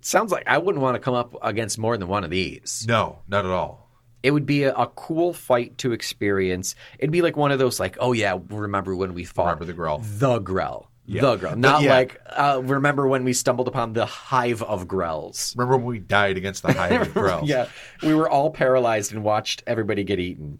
sounds 0.00 0.30
like 0.32 0.44
I 0.46 0.58
wouldn't 0.58 0.82
want 0.82 0.94
to 0.94 1.00
come 1.00 1.14
up 1.14 1.34
against 1.42 1.78
more 1.78 1.96
than 1.96 2.08
one 2.08 2.24
of 2.24 2.30
these. 2.30 2.84
No, 2.88 3.18
not 3.28 3.44
at 3.44 3.50
all. 3.50 3.90
It 4.22 4.30
would 4.30 4.46
be 4.46 4.62
a, 4.62 4.74
a 4.74 4.86
cool 4.86 5.32
fight 5.34 5.76
to 5.78 5.92
experience. 5.92 6.74
It'd 6.98 7.10
be 7.10 7.20
like 7.20 7.36
one 7.36 7.52
of 7.52 7.58
those, 7.58 7.78
like, 7.78 7.96
oh 8.00 8.12
yeah, 8.12 8.38
remember 8.48 8.96
when 8.96 9.12
we 9.12 9.24
fought 9.24 9.46
Remember 9.46 9.64
the 9.66 9.72
Grell. 9.74 9.98
the 9.98 10.38
Grell, 10.38 10.88
Yeah. 11.04 11.20
the 11.22 11.36
Grell, 11.36 11.56
not 11.56 11.82
yeah. 11.82 11.90
like 11.94 12.20
uh, 12.30 12.60
remember 12.64 13.06
when 13.06 13.24
we 13.24 13.32
stumbled 13.34 13.68
upon 13.68 13.92
the 13.92 14.06
hive 14.06 14.62
of 14.62 14.88
Grells. 14.88 15.52
Remember 15.56 15.76
when 15.76 15.86
we 15.86 15.98
died 15.98 16.36
against 16.38 16.62
the 16.62 16.72
Hive 16.72 17.02
of 17.02 17.12
Grells? 17.14 17.48
Yeah, 17.48 17.68
we 18.02 18.14
were 18.14 18.30
all 18.30 18.50
paralyzed 18.50 19.12
and 19.12 19.22
watched 19.24 19.62
everybody 19.66 20.04
get 20.04 20.18
eaten. 20.20 20.58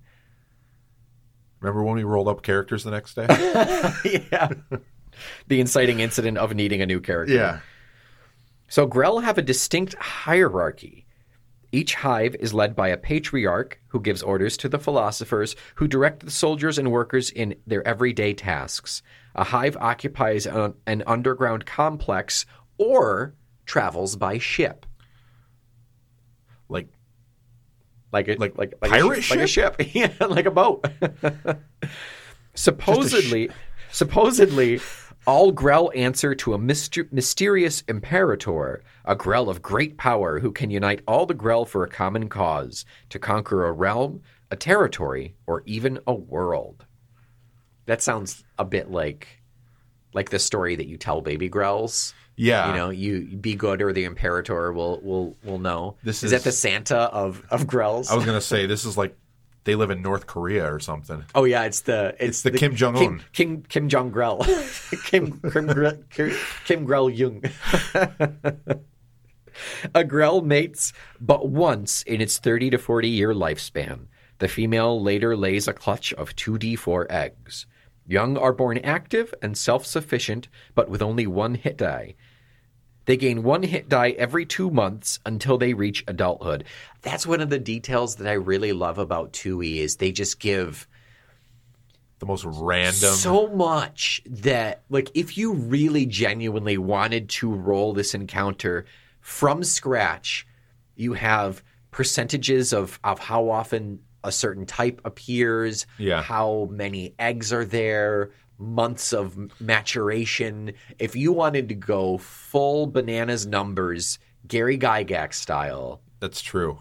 Remember 1.60 1.82
when 1.82 1.94
we 1.96 2.04
rolled 2.04 2.28
up 2.28 2.42
characters 2.42 2.84
the 2.84 2.90
next 2.90 3.14
day? 3.14 3.26
yeah, 4.30 4.48
the 5.48 5.60
inciting 5.60 6.00
incident 6.00 6.36
of 6.38 6.54
needing 6.54 6.82
a 6.82 6.86
new 6.86 7.00
character. 7.00 7.34
yeah. 7.34 7.60
So 8.68 8.87
Grell 8.87 9.21
have 9.21 9.38
a 9.38 9.42
distinct 9.42 9.94
hierarchy. 9.94 11.06
Each 11.73 11.94
hive 11.97 12.37
is 12.37 12.54
led 12.54 12.76
by 12.76 12.88
a 12.88 12.97
patriarch 12.97 13.80
who 13.88 14.00
gives 14.00 14.23
orders 14.23 14.56
to 14.59 14.68
the 14.68 14.78
philosophers 14.78 15.56
who 15.76 15.88
direct 15.88 16.25
the 16.25 16.30
soldiers 16.30 16.78
and 16.78 16.92
workers 16.92 17.30
in 17.30 17.56
their 17.66 17.87
everyday 17.87 18.33
tasks. 18.33 19.02
A 19.35 19.42
hive 19.44 19.76
occupies 19.78 20.47
an, 20.47 20.75
an 20.87 21.02
underground 21.06 21.66
complex 21.66 22.47
or 22.78 23.35
travels 23.66 24.14
by 24.14 24.38
ship. 24.38 24.87
Like 26.68 26.88
Like 28.12 28.28
a, 28.28 28.37
Like 28.37 28.56
like 28.56 28.75
like 28.80 28.90
pirate 28.92 29.18
a, 29.18 29.23
ship? 29.23 29.37
like 29.37 29.44
a 29.44 29.49
ship, 29.49 29.76
yeah, 29.94 30.12
like 30.28 30.47
a 30.47 30.52
boat. 30.52 30.87
supposedly, 32.54 33.50
supposedly, 33.90 34.80
all 35.26 35.52
Grell 35.52 35.90
answer 35.95 36.35
to 36.35 36.54
a 36.54 36.59
myster- 36.59 37.11
mysterious 37.12 37.83
imperator, 37.88 38.83
a 39.04 39.14
Grell 39.14 39.49
of 39.49 39.62
great 39.62 39.97
power 39.97 40.40
who 40.40 40.52
can 40.52 40.71
unite 40.71 41.00
all 41.07 41.26
the 41.26 41.35
Grell 41.35 41.64
for 41.64 41.85
a 41.85 41.88
common 41.88 42.28
cause 42.28 42.85
to 43.11 43.19
conquer 43.19 43.66
a 43.66 43.73
realm, 43.73 44.23
a 44.50 44.57
territory, 44.57 45.35
or 45.47 45.62
even 45.66 45.99
a 46.07 46.14
world. 46.14 46.85
That 47.87 48.02
sounds 48.02 48.45
a 48.59 48.64
bit 48.64 48.90
like 48.90 49.43
like 50.12 50.31
the 50.31 50.38
story 50.38 50.76
that 50.76 50.87
you 50.87 50.97
tell 50.97 51.21
baby 51.21 51.49
Grells. 51.49 52.14
yeah. 52.37 52.69
You 52.69 52.76
know, 52.76 52.90
you 52.90 53.37
be 53.37 53.57
good 53.57 53.83
or 53.83 53.93
the 53.93 54.04
Imperator 54.04 54.73
will 54.73 55.00
will 55.02 55.37
will 55.45 55.59
know. 55.59 55.97
This 56.02 56.19
is, 56.19 56.25
is 56.25 56.31
that 56.31 56.45
the 56.45 56.52
Santa 56.52 56.97
of 56.97 57.43
of 57.50 57.66
Grells? 57.66 58.11
I 58.11 58.14
was 58.14 58.25
gonna 58.25 58.40
say 58.40 58.66
this 58.66 58.85
is 58.85 58.97
like 58.97 59.16
they 59.64 59.75
live 59.75 59.90
in 59.90 60.02
North 60.02 60.26
Korea 60.26 60.73
or 60.73 60.78
something. 60.78 61.25
oh 61.35 61.44
yeah, 61.44 61.64
it's 61.64 61.80
the 61.83 62.14
it's, 62.18 62.42
the 62.42 62.50
Kim 62.50 62.75
Jong-un. 62.75 63.02
Kim 63.02 63.23
Kim, 63.33 63.62
Kim 63.62 63.88
Jong 63.88 64.11
Grell, 64.11 64.44
Kim 65.04 65.40
Kim 65.50 65.66
Gre- 65.66 66.30
Kim, 66.64 66.87
Jung. 66.88 67.42
A 69.94 70.02
Grell 70.04 70.40
mates 70.40 70.92
but 71.21 71.49
once 71.49 72.02
in 72.02 72.21
its 72.21 72.38
30 72.38 72.71
to 72.71 72.78
40 72.78 73.09
year 73.09 73.33
lifespan. 73.33 74.06
The 74.38 74.49
female 74.49 75.00
later 75.00 75.37
lays 75.37 75.68
a 75.68 75.73
clutch 75.73 76.12
of 76.14 76.35
2d4 76.35 77.06
eggs. 77.09 77.66
Young 78.06 78.37
are 78.37 78.52
born 78.52 78.78
active 78.78 79.33
and 79.40 79.56
self 79.56 79.87
sufficient, 79.87 80.49
but 80.75 80.90
with 80.90 81.00
only 81.00 81.26
one 81.26 81.54
hit 81.54 81.78
die. 81.78 82.16
They 83.06 83.16
gain 83.16 83.42
one 83.42 83.62
hit 83.62 83.88
die 83.88 84.11
every 84.11 84.44
two 84.47 84.71
months 84.71 85.18
until 85.25 85.56
they 85.59 85.73
reach 85.75 86.04
adulthood. 86.06 86.64
That's 87.04 87.26
one 87.26 87.40
of 87.40 87.50
the 87.50 87.58
details 87.58 88.16
that 88.16 88.26
I 88.26 88.32
really 88.32 88.73
love 88.73 88.99
about 88.99 89.32
2e 89.32 89.76
is 89.78 89.96
they 89.96 90.11
just 90.12 90.40
give 90.40 90.88
The 92.18 92.26
most 92.26 92.44
random. 92.44 93.14
so 93.14 93.49
much 93.49 94.23
that 94.26 94.82
like 94.88 95.11
if 95.14 95.37
you 95.37 95.52
really 95.52 96.06
genuinely 96.06 96.78
wanted 96.78 97.28
to 97.30 97.52
roll 97.52 97.92
this 97.92 98.14
encounter 98.14 98.87
from 99.20 99.62
scratch, 99.64 100.46
you 100.96 101.12
have 101.14 101.62
percentages 101.90 102.73
of 102.73 102.99
of 103.04 103.18
how 103.18 103.50
often 103.50 104.00
a 104.23 104.32
certain 104.32 104.64
type 104.64 105.00
appears, 105.04 105.87
Yeah. 105.99 106.23
how 106.23 106.68
many 106.73 107.14
eggs 107.18 107.52
are 107.52 107.64
there, 107.66 108.30
months 108.58 109.12
of 109.12 109.37
maturation. 109.61 110.73
If 110.99 111.14
you 111.14 111.32
wanted 111.32 111.68
to 111.68 111.75
go 111.75 112.16
full 112.16 112.87
bananas 112.87 113.46
numbers, 113.46 114.18
Gary 114.49 114.78
Gygax 114.78 115.34
style, 115.34 116.00
That's 116.20 116.40
true. 116.40 116.78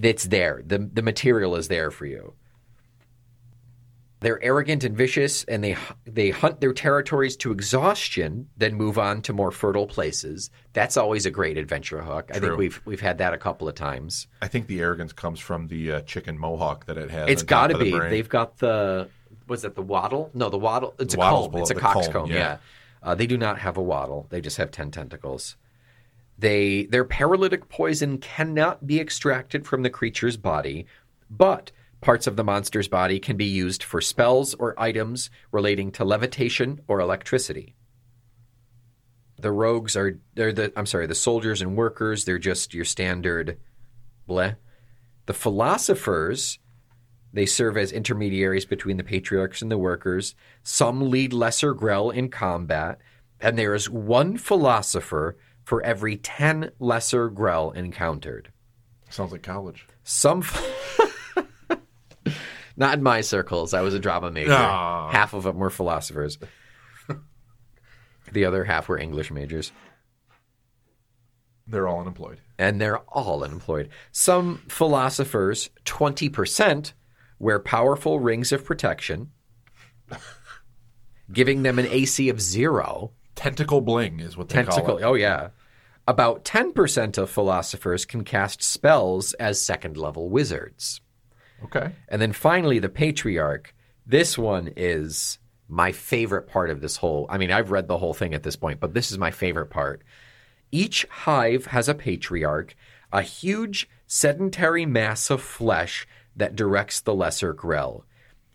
It's 0.00 0.24
there. 0.24 0.62
The 0.64 0.78
the 0.78 1.02
material 1.02 1.56
is 1.56 1.68
there 1.68 1.90
for 1.90 2.06
you. 2.06 2.34
They're 4.20 4.40
arrogant 4.40 4.84
and 4.84 4.96
vicious, 4.96 5.42
and 5.44 5.64
they 5.64 5.76
they 6.06 6.30
hunt 6.30 6.60
their 6.60 6.72
territories 6.72 7.36
to 7.38 7.50
exhaustion, 7.50 8.48
then 8.56 8.74
move 8.74 8.96
on 8.96 9.20
to 9.22 9.32
more 9.32 9.50
fertile 9.50 9.88
places. 9.88 10.48
That's 10.74 10.96
always 10.96 11.26
a 11.26 11.30
great 11.32 11.58
adventure 11.58 12.00
hook. 12.02 12.30
I 12.32 12.38
think 12.38 12.56
we've 12.56 12.80
we've 12.84 13.00
had 13.00 13.18
that 13.18 13.34
a 13.34 13.38
couple 13.38 13.68
of 13.68 13.74
times. 13.74 14.28
I 14.40 14.46
think 14.46 14.68
the 14.68 14.80
arrogance 14.80 15.12
comes 15.12 15.40
from 15.40 15.66
the 15.66 15.92
uh, 15.92 16.00
chicken 16.02 16.38
mohawk 16.38 16.86
that 16.86 16.96
it 16.96 17.10
has. 17.10 17.30
It's 17.30 17.42
got 17.42 17.68
to 17.68 17.78
the 17.78 17.84
be. 17.84 17.90
brain. 17.90 18.10
They've 18.10 18.28
got 18.28 18.58
the 18.58 19.08
was 19.48 19.64
it 19.64 19.74
the 19.74 19.82
waddle? 19.82 20.30
No, 20.34 20.48
the 20.50 20.58
waddle. 20.58 20.94
It's 21.00 21.14
The 21.16 21.20
a 21.20 21.24
comb. 21.28 21.56
It's 21.56 21.70
a 21.70 21.74
coxcomb. 21.74 22.12
comb, 22.12 22.30
Yeah. 22.30 22.36
yeah. 22.36 22.56
Uh, 23.02 23.16
they 23.16 23.26
do 23.26 23.36
not 23.36 23.58
have 23.58 23.76
a 23.76 23.82
waddle. 23.82 24.28
They 24.30 24.40
just 24.40 24.56
have 24.58 24.70
ten 24.70 24.92
tentacles. 24.92 25.56
They 26.38 26.86
their 26.86 27.04
paralytic 27.04 27.68
poison 27.68 28.18
cannot 28.18 28.86
be 28.86 29.00
extracted 29.00 29.66
from 29.66 29.82
the 29.82 29.90
creature's 29.90 30.36
body, 30.36 30.86
but 31.30 31.72
parts 32.00 32.26
of 32.26 32.36
the 32.36 32.44
monster's 32.44 32.88
body 32.88 33.20
can 33.20 33.36
be 33.36 33.44
used 33.44 33.82
for 33.82 34.00
spells 34.00 34.54
or 34.54 34.78
items 34.80 35.30
relating 35.52 35.92
to 35.92 36.04
levitation 36.04 36.80
or 36.88 37.00
electricity. 37.00 37.76
The 39.40 39.52
rogues 39.52 39.96
are 39.96 40.18
they're 40.34 40.52
the 40.52 40.72
I'm 40.76 40.86
sorry, 40.86 41.06
the 41.06 41.14
soldiers 41.14 41.62
and 41.62 41.76
workers, 41.76 42.24
they're 42.24 42.38
just 42.38 42.74
your 42.74 42.84
standard 42.84 43.58
bleh. 44.28 44.56
The 45.26 45.34
philosophers 45.34 46.58
they 47.32 47.46
serve 47.46 47.76
as 47.76 47.92
intermediaries 47.92 48.66
between 48.66 48.98
the 48.98 49.04
patriarchs 49.04 49.62
and 49.62 49.70
the 49.70 49.78
workers. 49.78 50.34
Some 50.62 51.10
lead 51.10 51.32
lesser 51.32 51.72
Grell 51.72 52.10
in 52.10 52.28
combat, 52.28 52.98
and 53.40 53.58
there 53.58 53.74
is 53.74 53.88
one 53.88 54.36
philosopher 54.36 55.38
for 55.64 55.82
every 55.82 56.16
10 56.16 56.70
lesser 56.78 57.28
Grell 57.28 57.72
encountered. 57.72 58.50
Sounds 59.10 59.32
like 59.32 59.42
college. 59.42 59.86
Some. 60.04 60.44
Not 62.76 62.94
in 62.98 63.02
my 63.02 63.20
circles. 63.20 63.74
I 63.74 63.82
was 63.82 63.92
a 63.94 63.98
drama 63.98 64.30
major. 64.30 64.52
Aw. 64.54 65.10
Half 65.10 65.34
of 65.34 65.42
them 65.42 65.58
were 65.58 65.68
philosophers. 65.70 66.38
the 68.32 68.44
other 68.46 68.64
half 68.64 68.88
were 68.88 68.98
English 68.98 69.30
majors. 69.30 69.72
They're 71.66 71.86
all 71.86 72.00
unemployed. 72.00 72.40
and 72.58 72.80
they're 72.80 72.98
all 72.98 73.44
unemployed. 73.44 73.88
Some 74.10 74.62
philosophers, 74.68 75.70
20%, 75.84 76.92
wear 77.38 77.58
powerful 77.60 78.18
rings 78.20 78.52
of 78.52 78.64
protection, 78.64 79.30
giving 81.32 81.62
them 81.62 81.78
an 81.78 81.86
AC 81.86 82.28
of 82.30 82.40
zero. 82.40 83.12
Tentacle 83.34 83.80
bling 83.80 84.20
is 84.20 84.36
what 84.36 84.48
they 84.48 84.56
Tentacle. 84.56 84.82
call 84.82 84.98
it. 84.98 85.04
Oh, 85.04 85.14
yeah. 85.14 85.48
About 86.06 86.44
10% 86.44 87.18
of 87.18 87.30
philosophers 87.30 88.04
can 88.04 88.24
cast 88.24 88.62
spells 88.62 89.34
as 89.34 89.62
second 89.62 89.96
level 89.96 90.28
wizards. 90.28 91.00
Okay. 91.64 91.92
And 92.08 92.20
then 92.20 92.32
finally, 92.32 92.78
the 92.78 92.88
patriarch. 92.88 93.74
This 94.04 94.36
one 94.36 94.72
is 94.76 95.38
my 95.68 95.92
favorite 95.92 96.48
part 96.48 96.70
of 96.70 96.80
this 96.80 96.96
whole. 96.96 97.26
I 97.30 97.38
mean, 97.38 97.52
I've 97.52 97.70
read 97.70 97.88
the 97.88 97.98
whole 97.98 98.14
thing 98.14 98.34
at 98.34 98.42
this 98.42 98.56
point, 98.56 98.80
but 98.80 98.94
this 98.94 99.12
is 99.12 99.18
my 99.18 99.30
favorite 99.30 99.70
part. 99.70 100.02
Each 100.72 101.06
hive 101.08 101.66
has 101.66 101.88
a 101.88 101.94
patriarch, 101.94 102.74
a 103.12 103.22
huge 103.22 103.88
sedentary 104.06 104.84
mass 104.86 105.30
of 105.30 105.40
flesh 105.40 106.06
that 106.34 106.56
directs 106.56 107.00
the 107.00 107.14
lesser 107.14 107.52
Grell. 107.52 108.04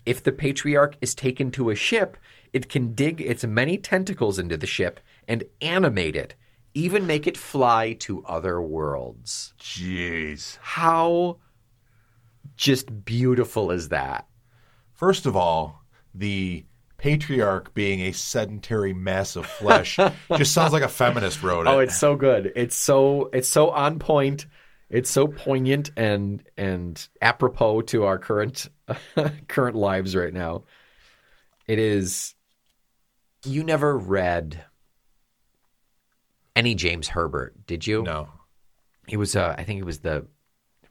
If 0.06 0.24
the 0.24 0.32
patriarch 0.32 0.98
is 1.02 1.16
taken 1.16 1.52
to 1.52 1.70
a 1.70 1.76
ship, 1.76 2.18
it 2.54 2.70
can 2.70 2.94
dig 2.94 3.22
its 3.22 3.44
many 3.46 3.78
tentacles 3.78 4.40
into 4.40 4.58
the 4.58 4.68
ship 4.68 5.00
and 5.28 5.44
animate 5.62 6.16
it, 6.16 6.36
even 6.74 7.08
make 7.08 7.28
it 7.28 7.38
fly 7.38 7.94
to 7.94 8.24
other 8.26 8.62
worlds. 8.62 9.54
Jeez. 9.60 10.58
How 10.62 11.38
just 12.56 13.06
beautiful 13.06 13.72
is 13.72 13.90
that? 13.90 14.28
First 14.94 15.26
of 15.26 15.36
all, 15.36 15.84
the 16.14 16.66
patriarch 16.98 17.74
being 17.74 18.02
a 18.02 18.12
sedentary 18.12 18.94
mass 18.94 19.36
of 19.36 19.46
flesh 19.46 20.00
just 20.38 20.54
sounds 20.54 20.74
like 20.74 20.84
a 20.84 20.88
feminist 20.88 21.44
wrote 21.44 21.68
it. 21.68 21.70
Oh, 21.70 21.80
it's 21.80 21.98
so 21.98 22.16
good. 22.16 22.52
It's 22.56 22.76
so 22.76 23.30
it's 23.34 23.48
so 23.48 23.70
on 23.70 24.00
point. 24.00 24.48
It's 24.90 25.10
so 25.10 25.28
poignant 25.28 25.92
and 25.96 26.44
and 26.58 27.08
apropos 27.22 27.82
to 27.82 28.06
our 28.06 28.18
current 28.18 28.70
current 29.48 29.76
lives 29.76 30.16
right 30.16 30.34
now. 30.34 30.64
It 31.68 31.80
is. 31.80 32.34
You 33.48 33.64
never 33.64 33.98
read 33.98 34.64
any 36.56 36.76
James 36.76 37.08
Herbert, 37.08 37.66
did 37.66 37.86
you? 37.88 38.04
no. 38.04 38.30
He 39.08 39.16
was, 39.16 39.36
uh, 39.38 39.56
I 39.58 39.64
think 39.64 39.80
it 39.80 39.86
was 39.86 40.00
the 40.00 40.28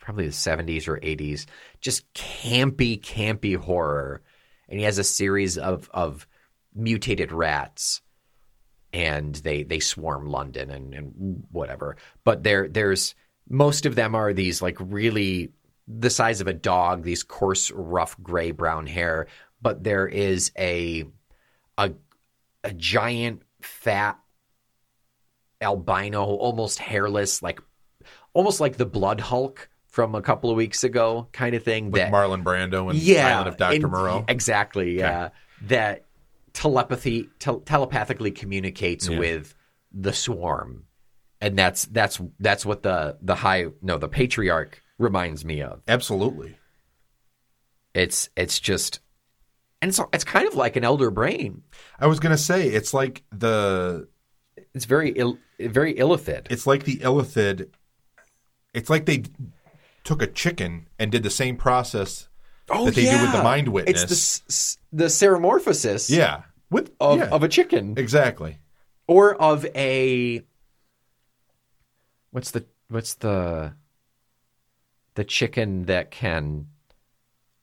probably 0.00 0.26
the 0.26 0.32
70s 0.32 0.88
or 0.88 0.98
80s, 0.98 1.46
just 1.80 2.10
campy, 2.14 2.98
campy 3.00 3.56
horror. 3.56 4.22
And 4.68 4.78
he 4.78 4.84
has 4.86 4.98
a 4.98 5.04
series 5.04 5.58
of, 5.58 5.90
of 5.92 6.26
mutated 6.74 7.32
rats. 7.32 8.00
and 8.92 9.34
they 9.36 9.62
they 9.64 9.80
swarm 9.80 10.26
London 10.26 10.70
and, 10.70 10.94
and 10.94 11.44
whatever. 11.50 11.96
But 12.24 12.42
there 12.42 12.68
there's 12.68 13.14
most 13.48 13.84
of 13.86 13.94
them 13.94 14.14
are 14.14 14.32
these 14.32 14.62
like 14.62 14.76
really 14.80 15.52
the 15.86 16.10
size 16.10 16.40
of 16.40 16.46
a 16.48 16.54
dog, 16.54 17.02
these 17.02 17.22
coarse, 17.22 17.70
rough 17.72 18.16
gray 18.22 18.50
brown 18.52 18.86
hair. 18.86 19.26
But 19.60 19.84
there 19.84 20.06
is 20.06 20.52
a 20.58 21.04
a 21.78 21.92
a 22.66 22.72
giant 22.72 23.42
fat 23.62 24.18
albino, 25.60 26.24
almost 26.24 26.78
hairless, 26.78 27.42
like 27.42 27.60
almost 28.34 28.60
like 28.60 28.76
the 28.76 28.86
Blood 28.86 29.20
Hulk 29.20 29.68
from 29.86 30.14
a 30.14 30.20
couple 30.22 30.50
of 30.50 30.56
weeks 30.56 30.84
ago, 30.84 31.28
kind 31.32 31.54
of 31.54 31.62
thing. 31.62 31.90
With 31.90 32.00
that 32.02 32.12
Marlon 32.12 32.42
Brando 32.42 32.90
and 32.90 32.98
yeah, 32.98 33.34
Island 33.34 33.48
of 33.48 33.56
Dr. 33.56 33.74
and- 33.74 33.88
Moreau. 33.90 34.24
Exactly. 34.28 34.98
Yeah, 34.98 35.30
that 35.62 36.04
telepathy 36.52 37.28
tel- 37.38 37.60
telepathically 37.60 38.30
communicates 38.30 39.08
Yeah. 39.08 39.18
with 39.18 39.54
the 39.92 40.12
swarm, 40.12 40.84
and 41.40 41.56
that's 41.58 41.86
that's 41.86 42.20
that's 42.40 42.66
what 42.66 42.82
the 42.82 43.16
the 43.22 43.34
high 43.36 43.66
no 43.80 43.96
the 43.98 44.08
patriarch 44.08 44.82
reminds 44.98 45.44
me 45.44 45.62
of. 45.62 45.82
Absolutely. 45.88 46.56
It's 47.94 48.28
it's 48.36 48.60
just. 48.60 49.00
And 49.82 49.94
so 49.94 50.08
it's 50.12 50.24
kind 50.24 50.46
of 50.48 50.54
like 50.54 50.76
an 50.76 50.84
elder 50.84 51.10
brain. 51.10 51.62
I 52.00 52.06
was 52.06 52.18
gonna 52.20 52.38
say 52.38 52.68
it's 52.68 52.94
like 52.94 53.22
the 53.30 54.08
It's 54.74 54.86
very 54.86 55.10
ill, 55.10 55.38
very 55.60 55.94
illithid. 55.94 56.46
it's 56.50 56.66
like 56.66 56.84
the 56.84 56.96
illithid. 56.98 57.68
It's 58.74 58.90
like 58.90 59.06
they 59.06 59.24
took 60.04 60.22
a 60.22 60.26
chicken 60.26 60.88
and 60.98 61.10
did 61.12 61.22
the 61.22 61.30
same 61.30 61.56
process 61.56 62.28
Oh 62.68 62.86
that 62.86 62.94
they 62.94 63.04
do 63.04 63.20
with 63.22 63.32
the 63.32 63.42
mind 63.42 63.66
It's 63.68 63.72
witness. 63.74 64.02
the 64.04 64.12
s- 64.14 64.42
s- 64.48 64.78
the 64.92 65.04
ceremorphosis 65.06 66.10
yeah, 66.10 66.42
with 66.70 66.92
of, 67.00 67.18
yeah, 67.18 67.28
of 67.30 67.42
a 67.42 67.48
chicken 67.48 67.94
exactly. 67.96 68.58
or 69.06 69.34
of 69.40 69.64
a 69.74 70.42
what's 72.30 72.50
the 72.50 72.64
what's 72.88 73.14
the 73.14 73.74
the 75.14 75.24
chicken 75.24 75.84
that 75.84 76.10
can 76.10 76.66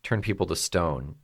turn 0.03 0.21
people 0.21 0.45
to 0.47 0.55
stone 0.55 1.15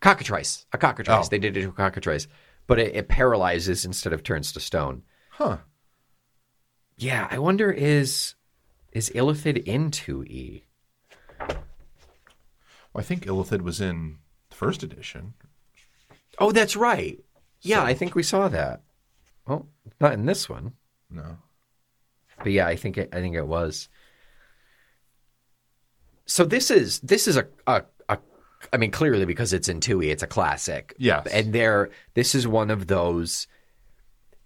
cockatrice 0.00 0.66
a 0.72 0.78
cockatrice 0.78 1.26
Oh. 1.26 1.28
they 1.30 1.38
did 1.38 1.56
it 1.56 1.62
to 1.62 1.68
a 1.68 1.72
cockatrice 1.72 2.28
but 2.66 2.78
it, 2.78 2.94
it 2.94 3.08
paralyzes 3.08 3.84
instead 3.84 4.12
of 4.12 4.22
turns 4.22 4.52
to 4.52 4.60
stone 4.60 5.02
Huh. 5.30 5.58
yeah 6.96 7.26
i 7.30 7.38
wonder 7.38 7.70
is 7.70 8.34
is 8.92 9.10
illithid 9.14 9.62
in 9.64 9.90
2e 9.90 10.62
Well, 11.40 11.58
I 12.96 13.02
think 13.02 13.24
illithid 13.26 13.62
was 13.62 13.80
in 13.80 14.18
the 14.50 14.56
first 14.56 14.82
edition. 14.82 15.34
oh 16.38 16.52
that's 16.52 16.76
right 16.76 17.18
yeah 17.62 17.82
i 17.82 17.94
think 17.94 18.14
we 18.14 18.22
saw 18.22 18.48
that 18.48 18.82
well 19.46 19.66
not 20.00 20.12
in 20.12 20.26
this 20.26 20.48
one 20.48 20.72
No. 21.10 21.38
But 22.42 22.52
yeah, 22.52 22.68
I 22.68 22.76
think 22.76 22.96
it, 22.98 23.08
I 23.12 23.16
think 23.20 23.34
it 23.34 23.48
was. 23.48 23.88
So 26.26 26.44
this 26.44 26.70
is 26.70 27.00
this 27.00 27.26
is 27.26 27.36
a 27.36 27.48
a 27.66 27.82
I 28.72 28.76
mean 28.76 28.90
clearly 28.90 29.24
because 29.24 29.52
it's 29.52 29.68
in 29.68 29.80
2e, 29.80 30.10
it's 30.10 30.22
a 30.22 30.26
classic. 30.26 30.94
Yes. 30.98 31.26
And 31.28 31.52
there 31.52 31.90
this 32.14 32.34
is 32.34 32.46
one 32.48 32.70
of 32.70 32.86
those 32.88 33.46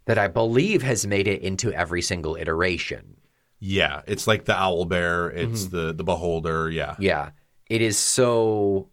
that 0.07 0.19
I 0.19 0.29
believe 0.29 0.83
has 0.83 1.07
made 1.07 1.29
it 1.29 1.43
into 1.43 1.73
every 1.73 2.03
single 2.03 2.37
iteration. 2.37 3.17
Yeah, 3.61 4.03
it's 4.07 4.27
like 4.27 4.45
the 4.45 4.57
owl 4.57 4.85
bear. 4.87 5.31
It's 5.31 5.65
Mm-hmm. 5.65 5.77
the 5.77 5.93
the 5.93 6.05
beholder. 6.05 6.71
Yeah. 6.71 6.97
Yeah. 6.99 7.31
It 7.71 7.81
is 7.81 7.97
so 7.99 8.89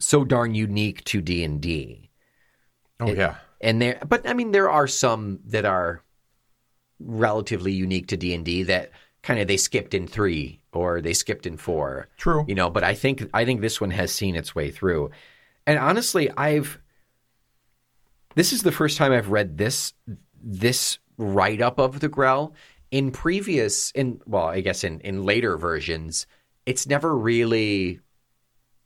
so 0.00 0.24
darn 0.24 0.54
unique 0.54 1.04
to 1.04 1.20
D&D. 1.20 2.10
Oh 3.00 3.12
yeah. 3.12 3.36
and 3.60 3.80
there 3.82 3.98
but 4.08 4.28
i 4.28 4.32
mean 4.34 4.50
there 4.52 4.70
are 4.70 4.86
some 4.86 5.40
that 5.46 5.64
are 5.64 6.02
relatively 7.00 7.72
unique 7.72 8.06
to 8.08 8.16
d&d 8.16 8.62
that 8.64 8.90
kind 9.22 9.38
of 9.40 9.46
they 9.48 9.56
skipped 9.56 9.94
in 9.94 10.06
three 10.06 10.60
or 10.72 11.00
they 11.00 11.12
skipped 11.12 11.46
in 11.46 11.56
four. 11.56 12.08
True. 12.16 12.44
you 12.48 12.54
know 12.54 12.70
but 12.70 12.82
i 12.84 12.94
think 12.94 13.28
i 13.34 13.44
think 13.44 13.60
this 13.60 13.80
one 13.80 13.90
has 13.90 14.10
seen 14.12 14.34
its 14.36 14.54
way 14.54 14.70
through. 14.70 15.10
And 15.66 15.78
honestly 15.78 16.30
i've 16.36 16.78
this 18.34 18.52
is 18.52 18.62
the 18.62 18.72
first 18.72 18.96
time 18.98 19.12
i've 19.12 19.30
read 19.30 19.58
this 19.58 19.92
this 20.42 20.98
write-up 21.18 21.78
of 21.78 22.00
the 22.00 22.08
grell. 22.08 22.54
In 22.90 23.10
previous 23.10 23.90
in 23.92 24.20
well 24.26 24.44
i 24.46 24.60
guess 24.60 24.84
in 24.84 25.00
in 25.00 25.24
later 25.24 25.56
versions 25.56 26.26
it's 26.66 26.86
never 26.86 27.16
really 27.16 28.00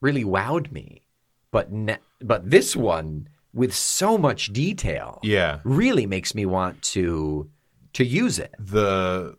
really 0.00 0.24
wowed 0.24 0.70
me. 0.72 1.02
But 1.50 1.72
ne- 1.72 1.98
but 2.20 2.50
this 2.50 2.76
one 2.76 3.28
with 3.54 3.74
so 3.74 4.18
much 4.18 4.52
detail 4.52 5.18
Yeah. 5.22 5.60
really 5.64 6.06
makes 6.06 6.34
me 6.34 6.44
want 6.46 6.82
to 6.94 7.48
to 7.94 8.04
use 8.04 8.38
it. 8.38 8.54
The 8.58 9.36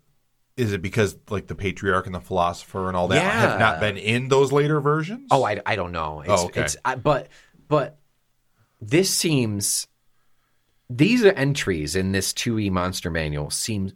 is 0.57 0.73
it 0.73 0.81
because 0.81 1.15
like 1.29 1.47
the 1.47 1.55
patriarch 1.55 2.05
and 2.07 2.15
the 2.15 2.19
philosopher 2.19 2.87
and 2.87 2.97
all 2.97 3.07
that 3.09 3.15
Yeah. 3.23 3.29
have 3.31 3.59
not 3.59 3.79
been 3.79 3.95
in 3.97 4.27
those 4.27 4.51
later 4.51 4.81
versions? 4.81 5.27
Oh, 5.31 5.43
I, 5.43 5.61
I 5.65 5.75
don't 5.75 5.91
know. 5.91 6.21
It's, 6.21 6.29
Oh, 6.29 6.45
okay. 6.47 6.61
It's, 6.61 6.75
I, 6.83 6.95
but 6.95 7.27
but 7.67 7.99
this 8.81 9.09
seems 9.09 9.87
these 10.89 11.23
are 11.23 11.31
entries 11.33 11.95
in 11.95 12.11
this 12.11 12.33
2e 12.33 12.71
monster 12.71 13.09
manual 13.11 13.49
seem 13.49 13.91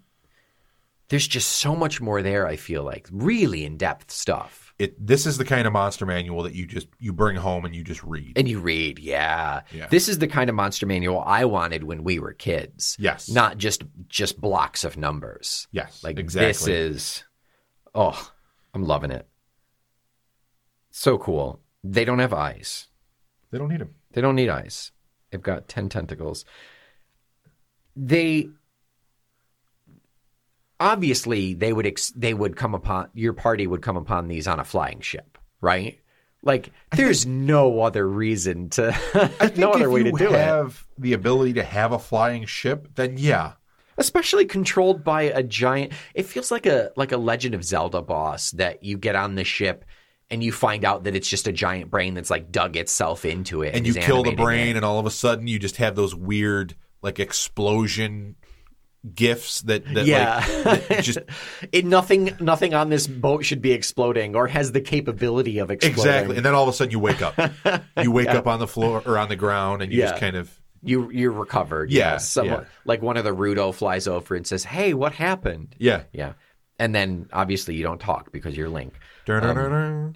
there's 1.10 1.28
just 1.28 1.48
so 1.50 1.76
much 1.76 2.00
more 2.00 2.22
there. 2.22 2.46
I 2.48 2.56
feel 2.58 2.84
like 2.84 3.08
really 3.12 3.66
in 3.66 3.78
depth 3.78 4.12
stuff, 4.12 4.61
it 4.82 5.08
this 5.08 5.26
is 5.26 5.38
the 5.38 5.46
kind 5.46 5.68
of 5.68 5.74
monster 5.74 6.06
manual 6.06 6.44
that 6.44 6.54
you 6.54 6.66
just 6.66 6.88
you 7.00 7.14
bring 7.14 7.36
home 7.36 7.66
and 7.66 7.76
you 7.76 7.84
just 7.84 8.04
read. 8.04 8.38
and 8.38 8.48
you 8.48 8.60
read. 8.60 8.98
Yeah. 9.00 9.62
Yeah. 9.72 9.88
this 9.88 10.10
is 10.10 10.18
the 10.20 10.28
kind 10.28 10.50
of 10.50 10.56
monster 10.56 10.86
manual 10.86 11.20
I 11.26 11.46
wanted 11.46 11.84
when 11.84 12.04
we 12.04 12.20
were 12.20 12.34
kids. 12.34 12.96
Yes. 13.00 13.30
not 13.30 13.58
just 13.58 13.84
just 14.08 14.40
blocks 14.42 14.84
of 14.84 14.98
numbers. 14.98 15.68
yes, 15.72 16.04
Like 16.04 16.18
exactly. 16.20 16.48
this 16.48 16.68
is 16.68 17.24
oh, 17.94 18.32
I'm 18.74 18.84
loving 18.84 19.12
it. 19.12 19.28
So 20.92 21.18
cool. 21.18 21.60
They 21.84 22.06
don't 22.06 22.20
have 22.20 22.34
eyes. 22.34 22.88
they 23.52 23.58
don't 23.58 23.70
need 23.70 23.82
them. 23.82 23.96
They 24.14 24.22
don't 24.22 24.36
need 24.36 24.50
eyes. 24.50 24.92
They've 25.32 25.42
got 25.42 25.68
10 25.68 25.90
tentacles. 25.90 26.44
They 27.96 28.50
obviously 30.82 31.54
they 31.54 31.72
would 31.72 31.86
ex- 31.86 32.12
they 32.16 32.34
would 32.34 32.56
come 32.56 32.74
upon 32.74 33.10
your 33.14 33.34
party 33.34 33.68
would 33.68 33.82
come 33.82 33.96
upon 33.98 34.28
these 34.28 34.48
on 34.48 34.60
a 34.60 34.64
flying 34.66 35.00
ship, 35.00 35.38
right? 35.62 36.00
Like 36.44 36.72
there's 36.96 37.26
no 37.26 37.82
other 37.82 38.08
reason 38.08 38.70
to 38.72 38.90
I 39.14 39.28
think 39.48 39.58
no 39.58 39.72
other 39.72 39.86
if 39.86 39.92
way 39.92 40.00
you 40.04 40.12
to 40.12 40.18
do 40.18 40.34
it. 40.34 40.40
have 40.40 40.86
the 40.98 41.14
ability 41.14 41.54
to 41.54 41.64
have 41.64 41.92
a 41.92 42.00
flying 42.00 42.46
ship, 42.46 42.88
then 42.96 43.16
yeah, 43.18 43.54
especially 43.98 44.46
controlled 44.46 45.04
by 45.04 45.24
a 45.24 45.44
giant 45.44 45.94
it 46.16 46.26
feels 46.26 46.50
like 46.50 46.66
a 46.66 46.92
like 46.96 47.12
a 47.12 47.18
legend 47.18 47.54
of 47.54 47.64
zelda 47.64 48.02
boss 48.02 48.52
that 48.52 48.84
you 48.84 48.98
get 48.98 49.16
on 49.16 49.36
the 49.36 49.44
ship 49.44 49.86
and 50.32 50.44
you 50.44 50.52
find 50.52 50.84
out 50.86 51.04
that 51.04 51.16
it's 51.16 51.28
just 51.28 51.46
a 51.48 51.52
giant 51.52 51.92
brain 51.92 52.14
that's 52.16 52.30
like 52.32 52.52
dug 52.52 52.76
itself 52.76 53.26
into 53.26 53.62
it 53.62 53.76
and 53.76 53.86
you 53.86 53.94
kill 53.94 54.24
the 54.24 54.32
brain, 54.32 54.70
it. 54.70 54.78
and 54.78 54.86
all 54.86 54.98
of 54.98 55.06
a 55.06 55.12
sudden 55.12 55.46
you 55.46 55.60
just 55.60 55.76
have 55.78 55.94
those 55.96 56.16
weird 56.16 56.74
like 57.04 57.20
explosion 57.20 58.36
gifts 59.16 59.62
that 59.62 59.84
that 59.94 60.06
yeah. 60.06 60.46
like 60.64 60.88
that 60.88 61.04
just 61.04 61.20
it 61.72 61.86
nothing 61.86 62.36
nothing 62.40 62.74
on 62.74 62.90
this 62.90 63.08
boat 63.08 63.44
should 63.44 63.62
be 63.62 63.72
exploding 63.72 64.36
or 64.36 64.48
has 64.48 64.72
the 64.72 64.82
capability 64.82 65.58
of 65.58 65.72
exploding. 65.72 66.00
Exactly, 66.00 66.38
and 66.38 66.46
then 66.46 66.54
all 66.54 66.64
of 66.64 66.70
a 66.70 66.74
sudden 66.74 66.92
you 66.92 67.00
wake 67.00 67.22
up, 67.22 67.36
you 68.02 68.12
wake 68.12 68.30
up 68.30 68.46
on 68.48 68.60
the 68.60 68.68
floor 68.68 69.02
or 69.06 69.18
on 69.18 69.30
the 69.30 69.36
ground, 69.36 69.82
and 69.82 69.92
you 69.92 70.00
Yeah. 70.00 70.10
just 70.10 70.20
kind 70.20 70.36
of 70.36 70.52
you 70.84 71.10
you're 71.12 71.32
recovered. 71.32 71.92
Yeah, 71.92 72.18
someone 72.18 72.62
yeah. 72.62 72.68
like 72.86 73.02
one 73.02 73.18
of 73.18 73.24
the 73.24 73.34
Rito 73.34 73.72
flies 73.72 74.08
over 74.08 74.36
and 74.36 74.46
says 74.46 74.64
hey 74.64 74.94
what 74.94 75.14
happened? 75.14 75.76
Yeah. 75.80 76.04
yeah. 76.14 76.34
And 76.78 76.96
then 76.96 77.28
obviously 77.32 77.76
you 77.76 77.84
don't 77.84 78.00
talk 78.00 78.32
because 78.32 78.58
you're 78.58 78.70
link. 78.70 78.94
Dun-dun-dun-dun. 79.26 79.74
Um, 79.74 80.14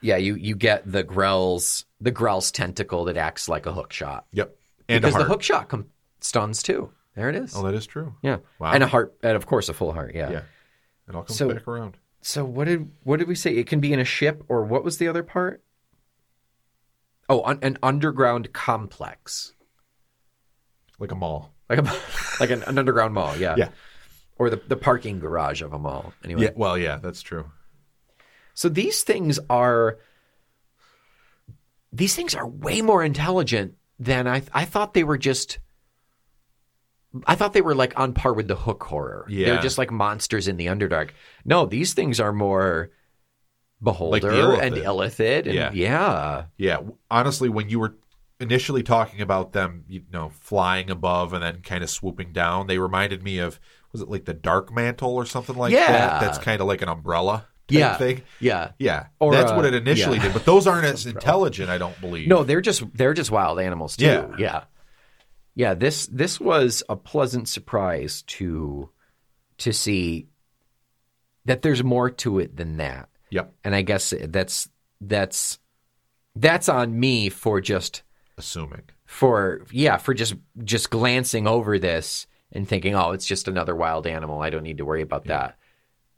yeah 0.00 0.16
you 0.16 0.34
you 0.34 0.54
get 0.54 0.90
the 0.90 1.02
grell's 1.02 1.84
the 2.00 2.10
grell's 2.10 2.52
tentacle 2.52 3.04
that 3.06 3.16
acts 3.16 3.48
like 3.48 3.66
a 3.66 3.72
hook 3.72 3.92
shot 3.92 4.26
Yep, 4.32 4.54
and 4.88 5.02
because 5.02 5.16
the 5.16 5.24
hook 5.24 5.42
shot 5.42 5.68
com- 5.68 5.86
stuns 6.20 6.62
too. 6.62 6.90
There 7.16 7.28
it 7.30 7.36
oh, 7.36 7.42
is. 7.42 7.56
Oh, 7.56 7.62
that 7.64 7.74
is 7.74 7.86
true. 7.86 8.14
yeah, 8.22 8.38
Wow. 8.60 8.72
and 8.72 8.84
a 8.84 8.86
heart, 8.86 9.16
and 9.22 9.34
of 9.36 9.46
course 9.46 9.68
a 9.68 9.74
full 9.74 9.92
heart. 9.92 10.14
Yeah. 10.14 10.30
Yeah, 10.30 10.42
it 11.08 11.14
all 11.14 11.22
comes 11.24 11.36
So- 11.38 11.52
back 11.52 11.66
around. 11.66 11.96
So 12.20 12.44
what 12.44 12.64
did 12.66 12.90
what 13.04 13.18
did 13.18 13.28
we 13.28 13.34
say? 13.36 13.54
It 13.54 13.66
can 13.68 13.80
be 13.80 13.92
in 13.92 14.00
a 14.00 14.04
ship, 14.04 14.42
or 14.48 14.64
what 14.64 14.82
was 14.84 14.98
the 14.98 15.06
other 15.08 15.22
part? 15.22 15.62
Oh, 17.28 17.42
un- 17.44 17.58
an 17.62 17.78
underground 17.82 18.52
complex, 18.52 19.52
Like 20.98 21.12
a 21.12 21.14
mall. 21.14 21.54
like 21.68 21.78
a 21.78 21.82
like 22.40 22.50
an, 22.50 22.62
an 22.64 22.78
underground 22.78 23.14
mall. 23.14 23.36
Yeah. 23.36 23.54
Yeah. 23.56 23.68
Or 24.38 24.50
the 24.50 24.56
the 24.68 24.76
parking 24.76 25.20
garage 25.20 25.62
of 25.62 25.72
a 25.72 25.78
mall. 25.78 26.12
Anyway. 26.24 26.42
Yeah, 26.42 26.50
well, 26.56 26.76
yeah, 26.76 26.96
that's 26.96 27.22
true. 27.22 27.50
So 28.54 28.68
these 28.68 29.02
things 29.04 29.38
are 29.48 29.98
these 31.92 32.14
things 32.14 32.34
are 32.34 32.46
way 32.46 32.82
more 32.82 33.04
intelligent 33.04 33.74
than 33.98 34.26
I 34.26 34.42
I 34.52 34.64
thought 34.64 34.94
they 34.94 35.04
were 35.04 35.18
just 35.18 35.58
I 37.26 37.34
thought 37.34 37.52
they 37.52 37.62
were 37.62 37.74
like 37.74 37.98
on 37.98 38.12
par 38.12 38.32
with 38.32 38.48
the 38.48 38.56
hook 38.56 38.82
horror. 38.84 39.26
Yeah. 39.28 39.46
They're 39.46 39.62
just 39.62 39.78
like 39.78 39.90
monsters 39.90 40.48
in 40.48 40.56
the 40.56 40.66
Underdark. 40.66 41.10
No, 41.44 41.64
these 41.66 41.94
things 41.94 42.20
are 42.20 42.32
more 42.32 42.90
Beholder 43.82 44.32
Like 44.48 44.62
and 44.62 44.74
Illithid. 44.74 45.46
And 45.46 45.54
Yeah. 45.54 45.70
yeah. 45.72 46.44
Yeah, 46.56 46.78
honestly, 47.10 47.48
when 47.48 47.68
you 47.68 47.78
were 47.78 47.94
initially 48.40 48.82
talking 48.82 49.20
about 49.20 49.52
them, 49.52 49.84
you 49.88 50.02
know, 50.12 50.30
flying 50.40 50.90
above 50.90 51.32
and 51.32 51.42
then 51.42 51.60
kind 51.62 51.82
of 51.82 51.90
swooping 51.90 52.32
down, 52.32 52.66
they 52.66 52.78
reminded 52.78 53.22
me 53.22 53.38
of 53.38 53.60
was 53.92 54.02
it 54.02 54.08
like 54.08 54.24
the 54.26 54.34
Dark 54.34 54.74
Mantle 54.74 55.14
or 55.14 55.24
something 55.24 55.56
like 55.56 55.72
Yeah. 55.72 55.86
that? 55.90 56.20
That's 56.20 56.38
kind 56.38 56.60
of 56.60 56.66
like 56.66 56.82
an 56.82 56.88
umbrella 56.88 57.46
type 57.68 57.78
Yeah. 57.78 57.96
thing. 57.96 58.22
Yeah. 58.40 58.72
Yeah, 58.78 59.06
Or, 59.20 59.32
that's 59.32 59.52
uh, 59.52 59.54
what 59.54 59.64
it 59.64 59.74
initially 59.74 60.16
yeah. 60.18 60.24
did. 60.24 60.32
But 60.34 60.44
those 60.44 60.66
aren't 60.66 60.84
as 60.92 61.06
intelligent, 61.06 61.70
I 61.70 61.78
don't 61.78 61.98
believe. 62.00 62.28
No, 62.28 62.44
they're 62.44 62.60
just 62.60 62.82
they're 62.94 63.14
just 63.14 63.30
wild 63.30 63.58
animals 63.58 63.96
too. 63.96 64.04
Yeah. 64.06 64.26
Yeah. 64.38 64.64
Yeah, 65.56 65.74
this 65.74 66.06
this 66.06 66.38
was 66.38 66.82
a 66.88 66.94
pleasant 66.96 67.48
surprise 67.48 68.22
to 68.28 68.90
to 69.58 69.72
see 69.72 70.28
that 71.46 71.62
there's 71.62 71.82
more 71.82 72.10
to 72.10 72.38
it 72.38 72.56
than 72.56 72.76
that. 72.76 73.08
Yep. 73.30 73.54
And 73.64 73.74
I 73.74 73.80
guess 73.82 74.12
that's 74.28 74.68
that's 75.00 75.58
that's 76.36 76.68
on 76.68 77.00
me 77.00 77.30
for 77.30 77.60
just 77.62 78.02
Assuming. 78.36 78.82
for 79.06 79.62
yeah, 79.72 79.96
for 79.96 80.12
just 80.12 80.34
just 80.62 80.90
glancing 80.90 81.46
over 81.48 81.78
this 81.78 82.26
and 82.52 82.68
thinking, 82.68 82.94
"Oh, 82.94 83.12
it's 83.12 83.26
just 83.26 83.48
another 83.48 83.74
wild 83.74 84.06
animal. 84.06 84.42
I 84.42 84.50
don't 84.50 84.62
need 84.62 84.78
to 84.78 84.84
worry 84.84 85.02
about 85.02 85.24
that." 85.24 85.56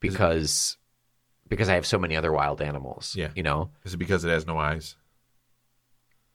Because 0.01 0.77
because 1.49 1.69
I 1.69 1.75
have 1.75 1.87
so 1.87 1.99
many 1.99 2.17
other 2.17 2.33
wild 2.33 2.61
animals, 2.61 3.15
Yeah. 3.17 3.31
you 3.37 3.43
know, 3.43 3.71
Is 3.85 3.95
it 3.95 3.99
because 3.99 4.25
it 4.25 4.29
has 4.31 4.47
no 4.47 4.59
eyes? 4.59 4.97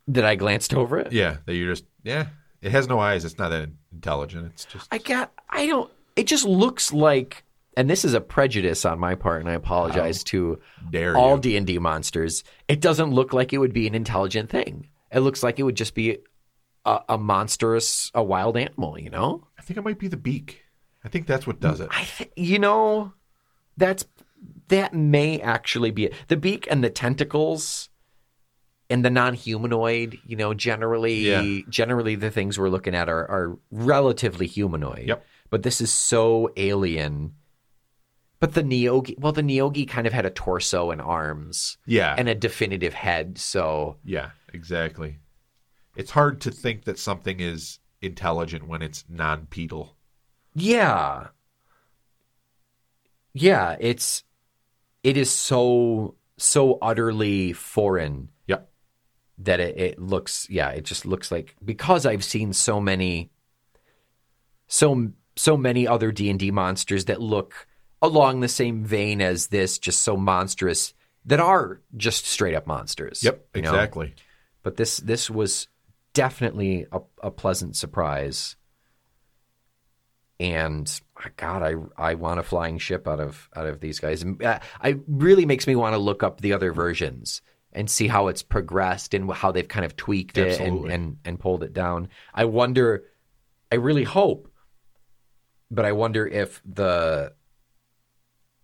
that 0.07 0.25
I 0.25 0.35
glanced 0.35 0.73
over 0.73 0.97
it. 0.99 1.11
Yeah, 1.11 1.37
that 1.45 1.53
you're 1.55 1.71
just 1.73 1.85
yeah. 2.03 2.27
It 2.63 2.71
has 2.71 2.88
no 2.88 2.99
eyes. 2.99 3.26
It's 3.26 3.38
not 3.38 3.49
that 3.49 3.69
intelligent. 3.91 4.52
It's 4.54 4.65
just 4.65 4.88
I 4.91 4.97
got 4.97 5.32
I 5.49 5.67
don't 5.67 5.91
it 6.15 6.28
just 6.28 6.45
looks 6.45 6.93
like 6.93 7.43
and 7.76 7.89
this 7.89 8.06
is 8.06 8.13
a 8.13 8.21
prejudice 8.21 8.86
on 8.86 8.99
my 8.99 9.15
part 9.15 9.41
and 9.41 9.49
I 9.49 9.54
apologize 9.54 10.23
to 10.26 10.60
dare 10.89 11.17
all 11.17 11.36
you. 11.36 11.60
D&D 11.60 11.80
monsters. 11.80 12.43
It 12.67 12.80
doesn't 12.80 13.12
look 13.12 13.34
like 13.34 13.52
it 13.52 13.58
would 13.58 13.73
be 13.73 13.88
an 13.88 13.95
intelligent 13.95 14.49
thing. 14.49 14.88
It 15.12 15.19
looks 15.19 15.43
like 15.43 15.60
it 15.60 15.63
would 15.63 15.76
just 15.76 15.93
be 15.93 16.19
a, 16.86 16.99
a 17.10 17.17
monstrous 17.17 18.12
a 18.15 18.23
wild 18.23 18.56
animal, 18.56 18.97
you 18.97 19.10
know? 19.10 19.47
I 19.60 19.62
think 19.62 19.78
it 19.78 19.84
might 19.84 19.99
be 19.99 20.08
the 20.08 20.17
beak. 20.17 20.63
I 21.04 21.10
think 21.10 21.28
that's 21.28 21.45
what 21.45 21.60
does 21.60 21.82
it. 21.82 21.89
I 21.91 22.04
th- 22.04 22.32
you 22.38 22.60
know 22.60 23.13
that's 23.76 24.06
that 24.69 24.93
may 24.93 25.41
actually 25.41 25.91
be 25.91 26.06
it. 26.06 26.13
The 26.30 26.38
beak 26.38 26.67
and 26.69 26.82
the 26.82 26.89
tentacles 26.89 27.89
and 28.93 29.03
the 29.03 29.10
non-humanoid, 29.10 30.19
you 30.25 30.36
know, 30.36 30.53
generally 30.53 31.15
Yeah. 31.15 31.62
generally 31.67 32.13
the 32.15 32.29
things 32.29 32.60
we're 32.60 32.69
looking 32.69 32.93
at 32.95 33.10
are 33.10 33.25
are 33.29 33.58
relatively 33.71 34.45
humanoid. 34.47 35.08
Yep. 35.08 35.25
But 35.49 35.63
this 35.63 35.82
is 35.82 35.91
so 35.91 36.51
alien. 36.58 37.34
But 38.39 38.53
the 38.53 38.62
Neogi, 38.63 39.17
well, 39.17 39.32
the 39.32 39.41
Neogi 39.41 39.88
kind 39.88 40.06
of 40.06 40.13
had 40.13 40.25
a 40.25 40.29
torso 40.29 40.91
and 40.91 41.01
arms 41.01 41.77
Yeah. 41.88 42.13
and 42.17 42.29
a 42.29 42.36
definitive 42.36 42.93
head. 42.93 43.38
So 43.38 43.97
Yeah, 44.03 44.32
exactly. 44.53 45.17
It's 45.95 46.12
hard 46.12 46.39
to 46.41 46.51
think 46.51 46.84
that 46.86 46.99
something 46.99 47.39
is 47.39 47.79
intelligent 48.01 48.67
when 48.67 48.82
it's 48.82 49.06
non-pedal. 49.10 49.95
yeah, 50.53 51.29
yeah, 53.34 53.75
it's 53.79 54.23
it 55.03 55.17
is 55.17 55.32
so 55.32 56.15
so 56.38 56.77
utterly 56.82 57.53
foreign. 57.53 58.29
That 59.38 59.60
it, 59.60 59.78
it 59.78 60.00
looks 60.00 60.48
yeah 60.50 60.69
it 60.69 60.84
just 60.86 61.06
looks 61.06 61.32
like 61.32 61.56
because 61.63 62.06
i've 62.06 62.24
seen 62.24 62.54
so 62.54 62.80
many 62.80 63.30
so 64.67 65.12
so 65.36 65.58
many 65.58 65.88
other 65.88 66.12
d&d 66.12 66.52
monsters 66.52 67.06
that 67.06 67.22
look 67.22 67.67
along 68.02 68.39
the 68.41 68.48
same 68.48 68.84
vein 68.84 69.22
as 69.22 69.48
this 69.48 69.80
just 69.80 70.02
so 70.02 70.15
monstrous 70.15 70.93
that 71.26 71.39
are 71.39 71.82
just 71.98 72.26
straight 72.26 72.54
up 72.54 72.67
monsters 72.67 73.24
Yep. 73.24 73.46
you 73.56 73.62
know? 73.62 73.69
Exactly. 73.69 74.13
but 74.62 74.78
this 74.78 74.98
this 74.98 75.30
was 75.30 75.67
definitely 76.13 76.86
a, 76.91 77.00
a 77.24 77.32
pleasant 77.32 77.76
surprise 77.76 78.56
and 80.39 81.02
god 81.38 81.63
i 81.63 81.74
i 82.12 82.13
want 82.15 82.39
a 82.39 82.43
flying 82.43 82.78
ship 82.78 83.08
out 83.08 83.19
of 83.19 83.50
out 83.56 83.65
of 83.67 83.80
these 83.80 84.00
guys 84.00 84.22
and 84.22 84.41
uh, 84.43 84.60
it 84.84 85.00
really 85.08 85.46
makes 85.46 85.65
me 85.67 85.76
want 85.76 85.93
to 85.93 85.98
look 85.98 86.22
up 86.24 86.41
the 86.41 86.54
other 86.54 86.72
versions 86.74 87.41
and 87.73 87.89
see 87.89 88.07
how 88.07 88.27
it's 88.27 88.43
progressed 88.43 89.13
and 89.13 89.31
how 89.31 89.51
they've 89.51 89.67
kind 89.67 89.86
of 89.86 89.95
tweaked 89.95 90.38
it 90.38 90.59
and, 90.59 90.89
and 90.91 91.17
and 91.25 91.39
pulled 91.39 91.63
it 91.63 91.73
down 91.73 92.07
i 92.33 92.45
wonder 92.45 93.03
i 93.71 93.75
really 93.75 94.03
hope 94.03 94.47
but 95.69 95.86
i 95.86 95.91
wonder 95.91 96.25
if 96.27 96.62
the 96.65 97.33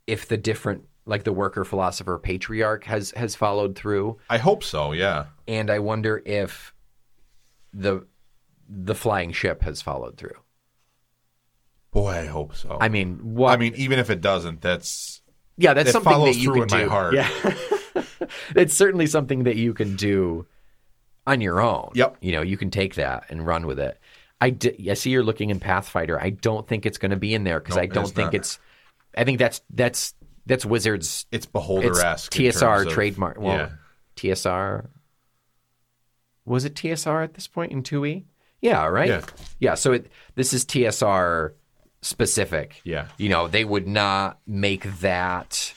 if 0.07 0.27
the 0.27 0.37
different 0.37 0.85
like 1.05 1.23
the 1.23 1.33
worker 1.33 1.63
philosopher 1.65 2.17
patriarch 2.19 2.83
has 2.83 3.11
has 3.11 3.35
followed 3.35 3.75
through 3.75 4.17
I 4.29 4.37
hope 4.37 4.63
so. 4.63 4.91
Yeah. 4.91 5.25
and 5.47 5.71
I 5.71 5.79
wonder 5.79 6.21
if 6.25 6.73
the 7.73 8.05
the 8.69 8.93
flying 8.95 9.31
ship 9.31 9.63
has 9.63 9.81
followed 9.81 10.17
through. 10.17 10.37
Boy, 11.91 12.09
I 12.11 12.25
hope 12.25 12.55
so. 12.55 12.77
I 12.79 12.87
mean, 12.89 13.17
what? 13.33 13.51
I 13.51 13.57
mean, 13.57 13.73
even 13.75 13.97
if 13.97 14.11
it 14.11 14.21
doesn't, 14.21 14.61
that's 14.61 15.21
yeah, 15.57 15.73
that's 15.73 15.91
something 15.91 16.11
follows 16.11 16.35
that 16.35 16.41
you 16.41 16.53
through 16.53 16.61
in 16.63 16.67
do. 16.67 16.75
my 16.75 16.83
heart. 16.83 17.15
Yeah, 17.15 17.29
it's 18.55 18.73
certainly 18.73 19.07
something 19.07 19.43
that 19.43 19.55
you 19.55 19.73
can 19.73 19.95
do 19.95 20.45
on 21.27 21.41
your 21.41 21.61
own. 21.61 21.91
Yep. 21.95 22.17
you 22.21 22.31
know, 22.31 22.41
you 22.41 22.57
can 22.57 22.71
take 22.71 22.95
that 22.95 23.25
and 23.29 23.45
run 23.45 23.67
with 23.67 23.79
it. 23.79 23.99
I, 24.41 24.55
I 24.89 24.93
see 24.93 25.09
you're 25.11 25.23
looking 25.23 25.49
in 25.49 25.59
Pathfinder. 25.59 26.19
I 26.19 26.29
don't 26.29 26.67
think 26.67 26.85
it's 26.85 26.97
going 26.97 27.11
to 27.11 27.17
be 27.17 27.33
in 27.33 27.43
there 27.43 27.59
because 27.59 27.75
Nope, 27.75 27.83
I 27.83 27.85
don't 27.87 28.03
it's 28.03 28.11
think 28.11 28.27
not. 28.27 28.35
it's. 28.35 28.59
I 29.17 29.23
think 29.25 29.37
that's 29.37 29.61
that's 29.69 30.13
that's 30.45 30.65
Wizards. 30.65 31.25
it's 31.31 31.45
beholder 31.45 31.99
esque. 31.99 32.31
TSR 32.31 32.89
trademark. 32.89 33.39
Well, 33.39 33.55
yeah. 33.57 33.69
TSR. 34.15 34.87
Was 36.45 36.65
it 36.65 36.73
TSR 36.73 37.23
at 37.23 37.33
this 37.33 37.47
point 37.47 37.71
in 37.71 37.83
2e? 37.83 38.23
Yeah, 38.61 38.85
right? 38.87 39.09
Yeah. 39.09 39.21
Yeah, 39.59 39.75
so 39.75 39.93
it, 39.93 40.11
this 40.35 40.53
is 40.53 40.65
TSR 40.65 41.51
specific. 42.01 42.81
Yeah. 42.83 43.07
You 43.17 43.29
know, 43.29 43.47
they 43.47 43.63
would 43.63 43.87
not 43.87 44.39
make 44.47 44.83
that 45.01 45.73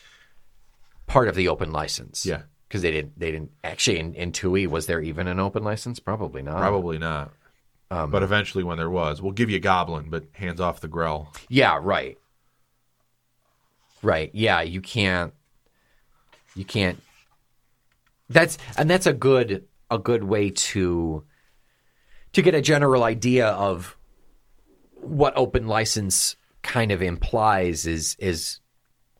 part 1.06 1.28
of 1.28 1.34
the 1.34 1.48
open 1.48 1.72
license. 1.72 2.24
Yeah. 2.26 2.42
Because 2.68 2.82
they 2.82 2.90
didn't 2.90 3.18
they 3.18 3.30
didn't 3.30 3.50
actually 3.62 3.98
in, 3.98 4.14
in 4.14 4.32
2e 4.32 4.66
was 4.66 4.86
there 4.86 5.00
even 5.00 5.28
an 5.28 5.38
open 5.38 5.62
license? 5.62 6.00
Probably 6.00 6.42
not. 6.42 6.56
Probably 6.56 6.98
not. 6.98 7.32
Um, 7.90 8.10
but 8.10 8.22
eventually, 8.22 8.64
when 8.64 8.78
there 8.78 8.88
was, 8.88 9.20
we'll 9.20 9.32
give 9.32 9.50
you 9.50 9.60
Goblin, 9.60 10.08
but 10.08 10.24
hands 10.32 10.62
off 10.62 10.80
the 10.80 10.88
Grell. 10.88 11.30
Yeah, 11.50 11.78
right. 11.82 12.16
Right. 14.02 14.30
Yeah, 14.32 14.62
you 14.62 14.80
can't 14.80 15.34
you 16.54 16.64
can't 16.64 17.02
That's 18.30 18.56
and 18.78 18.88
that's 18.88 19.06
a 19.06 19.12
good 19.12 19.66
a 19.90 19.98
good 19.98 20.24
way 20.24 20.48
to 20.50 21.24
to 22.32 22.42
get 22.42 22.54
a 22.54 22.62
general 22.62 23.04
idea 23.04 23.48
of 23.48 23.96
what 24.94 25.34
open 25.36 25.66
license 25.66 26.36
kind 26.62 26.92
of 26.92 27.02
implies 27.02 27.86
is 27.86 28.16
is 28.18 28.60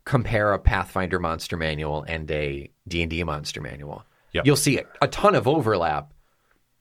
compare 0.05 0.53
a 0.53 0.59
Pathfinder 0.59 1.19
monster 1.19 1.57
manual 1.57 2.03
and 2.09 2.31
a 2.31 2.71
D&D 2.89 3.23
monster 3.25 3.61
manual. 3.61 4.05
Yep. 4.33 4.47
You'll 4.47 4.57
see 4.57 4.81
a, 5.01 5.09
ton 5.09 5.35
of 5.35 5.47
overlap, 5.47 6.13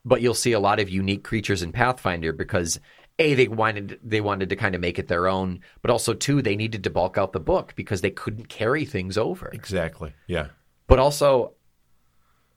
but 0.06 0.22
you'll 0.22 0.34
see 0.34 0.54
a 0.54 0.60
lot 0.60 0.80
of 0.80 0.90
unique 0.90 1.24
creatures 1.24 1.62
in 1.62 1.72
Pathfinder 1.72 2.34
because 2.34 2.80
a 3.20 3.34
they 3.34 3.48
wanted 3.48 4.00
they 4.04 4.22
wanted 4.22 4.50
to 4.50 4.56
kind 4.56 4.74
of 4.74 4.82
make 4.82 4.98
it 4.98 5.08
their 5.08 5.28
own, 5.28 5.60
but 5.82 5.92
also 5.92 6.14
two 6.14 6.42
they 6.42 6.56
needed 6.56 6.84
to 6.86 6.90
bulk 6.90 7.18
out 7.18 7.34
the 7.34 7.40
book 7.40 7.74
because 7.76 8.02
they 8.02 8.10
couldn't 8.10 8.48
carry 8.50 8.86
things 8.86 9.18
over. 9.18 9.50
Exactly. 9.50 10.14
Yeah. 10.28 10.48
But 10.88 11.00
also, 11.00 11.54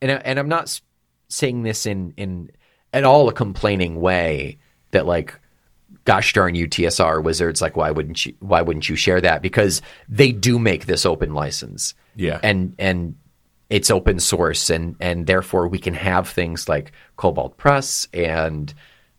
and 0.00 0.12
I- 0.12 0.22
and 0.24 0.38
I'm 0.38 0.48
not 0.48 0.80
saying 1.28 1.62
this 1.64 1.84
in 1.86 2.14
in 2.16 2.50
at 2.92 3.04
all 3.04 3.28
a 3.28 3.32
complaining 3.32 4.00
way 4.00 4.58
that 4.92 5.04
like 5.06 5.38
gosh 6.04 6.32
darn 6.32 6.54
you 6.54 6.66
TSR 6.68 7.22
wizards 7.22 7.60
like 7.62 7.76
why 7.76 7.90
wouldn't 7.90 8.24
you 8.26 8.34
why 8.40 8.62
wouldn't 8.62 8.88
you 8.88 8.96
share 8.96 9.20
that 9.20 9.42
because 9.42 9.82
they 10.08 10.32
do 10.32 10.58
make 10.58 10.86
this 10.86 11.04
open 11.06 11.34
license 11.34 11.94
Yeah. 12.16 12.40
and 12.42 12.74
and 12.78 13.16
it's 13.70 13.90
open 13.90 14.20
source 14.20 14.70
and 14.70 14.94
and 15.00 15.26
therefore 15.26 15.68
we 15.68 15.78
can 15.78 15.94
have 15.94 16.28
things 16.28 16.68
like 16.68 16.92
Kobold 17.16 17.56
Press 17.56 18.06
and 18.12 18.72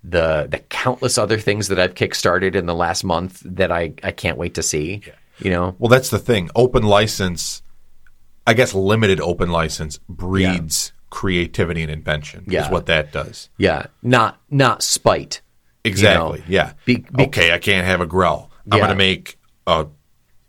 the 0.03 0.47
the 0.49 0.59
countless 0.59 1.17
other 1.17 1.39
things 1.39 1.67
that 1.69 1.79
I've 1.79 1.95
kickstarted 1.95 2.53
in 2.55 2.67
the 2.67 2.75
last 2.75 3.03
month 3.03 3.41
that 3.43 3.71
I 3.71 3.93
I 4.03 4.11
can't 4.11 4.37
wait 4.37 4.53
to 4.55 4.63
see. 4.63 5.01
You 5.39 5.49
know, 5.51 5.75
Well, 5.79 5.89
that's 5.89 6.09
the 6.11 6.19
thing. 6.19 6.49
Open 6.55 6.83
license, 6.83 7.61
I 8.47 8.53
guess 8.53 8.73
limited 8.73 9.19
open 9.19 9.49
license 9.49 9.99
breeds 10.07 10.93
creativity 11.09 11.81
and 11.81 11.91
invention. 11.91 12.45
Yeah. 12.47 12.65
Is 12.65 12.71
what 12.71 12.85
that 12.85 13.11
does. 13.11 13.49
yeah, 13.57 13.87
not 14.03 14.39
not 14.49 14.83
spite. 14.83 15.41
Exactly. 15.85 16.39
know, 16.39 16.45
yeah. 16.47 16.73
be- 16.85 17.05
be- 17.15 17.25
okay, 17.25 17.53
I 17.53 17.57
can't 17.59 17.85
have 17.85 18.01
a 18.01 18.05
Grell. 18.05 18.51
I'm 18.71 18.77
Yeah. 18.77 18.85
going 18.85 18.89
to 18.91 18.97
make 18.97 19.37
uh, 19.67 19.85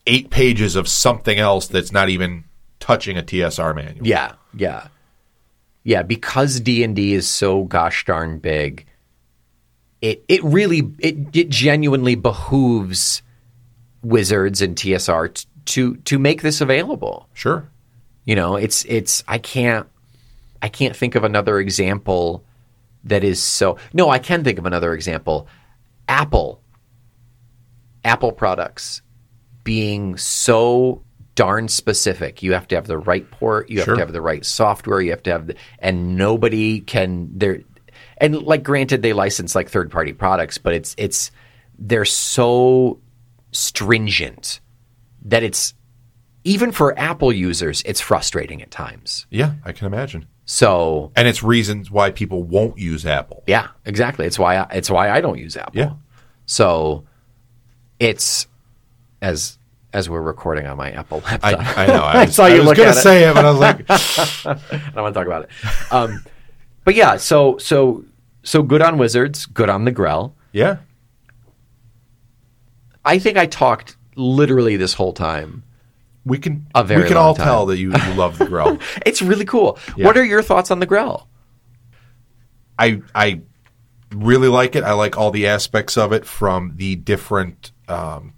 eight 0.07 0.31
pages 0.31 0.77
of 0.77 0.88
something 0.88 1.38
else 1.38 1.66
that's 1.68 1.92
not 1.92 2.09
even 2.09 2.44
touching 2.81 3.16
a 3.18 3.22
TSR 3.22 3.75
manual. 3.75 4.07
Yeah, 4.07 4.33
yeah, 4.55 4.88
yeah. 5.85 6.03
Because 6.03 6.61
D 6.61 6.83
and 6.85 6.94
D 6.96 7.12
is 7.14 7.29
so 7.29 7.64
gosh 7.64 8.05
darn 8.05 8.38
big, 8.38 8.87
it 10.01 10.25
it 10.29 10.42
really 10.44 10.90
it 10.99 11.16
it 11.35 11.49
genuinely 11.49 12.14
behooves 12.14 13.22
Wizards 14.03 14.62
and 14.62 14.77
TSR 14.77 15.35
t- 15.35 15.46
to 15.66 15.96
to 15.96 16.18
make 16.18 16.42
this 16.42 16.61
available. 16.61 17.29
Sure. 17.35 17.68
You 18.25 18.35
know, 18.37 18.57
it's 18.57 18.85
it's 18.85 19.25
I 19.27 19.38
can't 19.38 19.87
I 20.62 20.68
can't 20.68 20.94
think 20.96 21.14
of 21.14 21.25
another 21.25 21.59
example 21.59 22.44
that 23.07 23.25
is 23.25 23.42
so. 23.42 23.79
No, 23.92 24.09
I 24.11 24.19
can 24.19 24.45
think 24.45 24.59
of 24.59 24.66
another 24.66 24.92
example. 24.95 25.49
Apple. 26.09 26.61
Apple 28.05 28.33
products 28.33 29.03
being 29.64 30.16
so 30.16 31.03
darn 31.35 31.66
specific. 31.69 32.42
You 32.42 32.53
have 32.53 32.69
to 32.69 32.77
have 32.77 32.87
the 32.87 32.99
right 32.99 33.29
port. 33.31 33.69
You 33.69 33.79
have 33.79 33.85
Sure. 33.87 33.95
to 33.97 34.01
have 34.01 34.12
the 34.12 34.21
right 34.23 34.45
software. 34.45 35.01
You 35.01 35.11
have 35.11 35.23
to 35.25 35.31
have, 35.33 35.47
the, 35.49 35.57
and 35.81 36.16
nobody 36.16 36.81
can. 36.81 37.29
There, 37.37 37.62
and 38.19 38.42
like, 38.42 38.62
granted, 38.62 39.03
they 39.03 39.12
license 39.12 39.55
like 39.55 39.69
third 39.69 39.90
party 39.90 40.12
products, 40.12 40.59
but 40.59 40.73
it's 40.75 40.95
it's 40.99 41.31
they're 41.79 42.05
so 42.05 43.01
stringent 43.53 44.61
that 45.23 45.42
it's 45.42 45.75
even 46.45 46.71
for 46.71 46.97
Apple 46.99 47.33
users, 47.33 47.83
it's 47.85 48.01
frustrating 48.01 48.62
at 48.62 48.71
times. 48.71 49.27
Yeah, 49.31 49.55
I 49.64 49.73
can 49.73 49.87
imagine. 49.87 50.27
So 50.49 51.11
And 51.17 51.27
it's 51.29 51.43
reasons 51.43 51.91
why 51.91 52.11
people 52.13 52.43
won't 52.45 52.79
use 52.79 53.05
Apple. 53.05 53.43
yeah, 53.47 53.69
exactly. 53.85 54.27
It's 54.27 54.39
why 54.39 54.57
I, 54.59 54.67
it's 54.73 54.89
why 54.89 55.11
I 55.11 55.21
don't 55.21 55.39
use 55.39 55.57
Apple. 55.57 55.77
Yeah. 55.79 55.93
So 56.47 57.05
it's 57.99 58.47
as 59.21 59.59
as 59.93 60.09
we're 60.11 60.21
recording 60.23 60.67
on 60.67 60.77
my 60.77 60.91
Apple 60.93 61.23
I, 61.27 61.31
laptop. 61.53 61.79
I 61.79 61.87
know. 61.87 62.03
I, 62.03 62.21
I 62.21 62.27
saw 62.27 62.47
you 62.47 62.63
I 62.63 62.65
was 62.67 62.77
gonna 62.77 62.91
it. 62.91 62.95
say 62.95 63.29
it, 63.29 63.35
but 63.35 63.45
I 63.45 63.51
was 63.51 63.59
like, 63.61 63.85
I 63.91 64.91
don't 64.95 65.03
want 65.03 65.15
to 65.15 65.19
talk 65.21 65.27
about 65.27 65.43
it. 65.45 65.93
Um, 65.93 66.23
but 66.85 66.95
yeah, 66.95 67.17
so 67.17 67.59
so 67.59 68.05
so 68.45 68.63
good 68.63 68.83
on 68.83 68.99
Wizards, 68.99 69.47
good 69.47 69.69
on 69.69 69.85
the 69.85 69.91
Grell. 69.91 70.35
yeah, 70.53 70.77
I 73.05 73.19
think 73.19 73.37
I 73.37 73.47
talked 73.47 73.97
literally 74.17 74.77
this 74.77 74.95
whole 74.95 75.13
time. 75.13 75.63
We 76.27 76.37
can. 76.39 76.67
We 76.75 77.05
can 77.05 77.17
all 77.17 77.35
time. 77.35 77.47
tell 77.47 77.67
that 77.67 77.79
you, 77.79 77.93
you 77.93 78.15
love 78.15 78.37
the 78.37 78.45
Grell. 78.47 78.79
It's 79.07 79.23
really 79.23 79.45
cool. 79.47 79.79
Yeah. 79.97 80.05
What 80.05 80.19
are 80.19 80.25
your 80.25 80.43
thoughts 80.43 80.71
on 80.71 80.81
the 80.81 80.87
Grell? 80.87 81.29
I 82.79 83.01
I 83.15 83.41
really 84.12 84.49
like 84.49 84.77
it. 84.77 84.85
I 84.85 84.93
like 84.93 85.17
all 85.17 85.31
the 85.31 85.47
aspects 85.47 85.97
of 85.97 86.12
it, 86.12 86.27
from 86.27 86.73
the 86.77 86.97
different 86.97 87.73
um, 87.89 88.35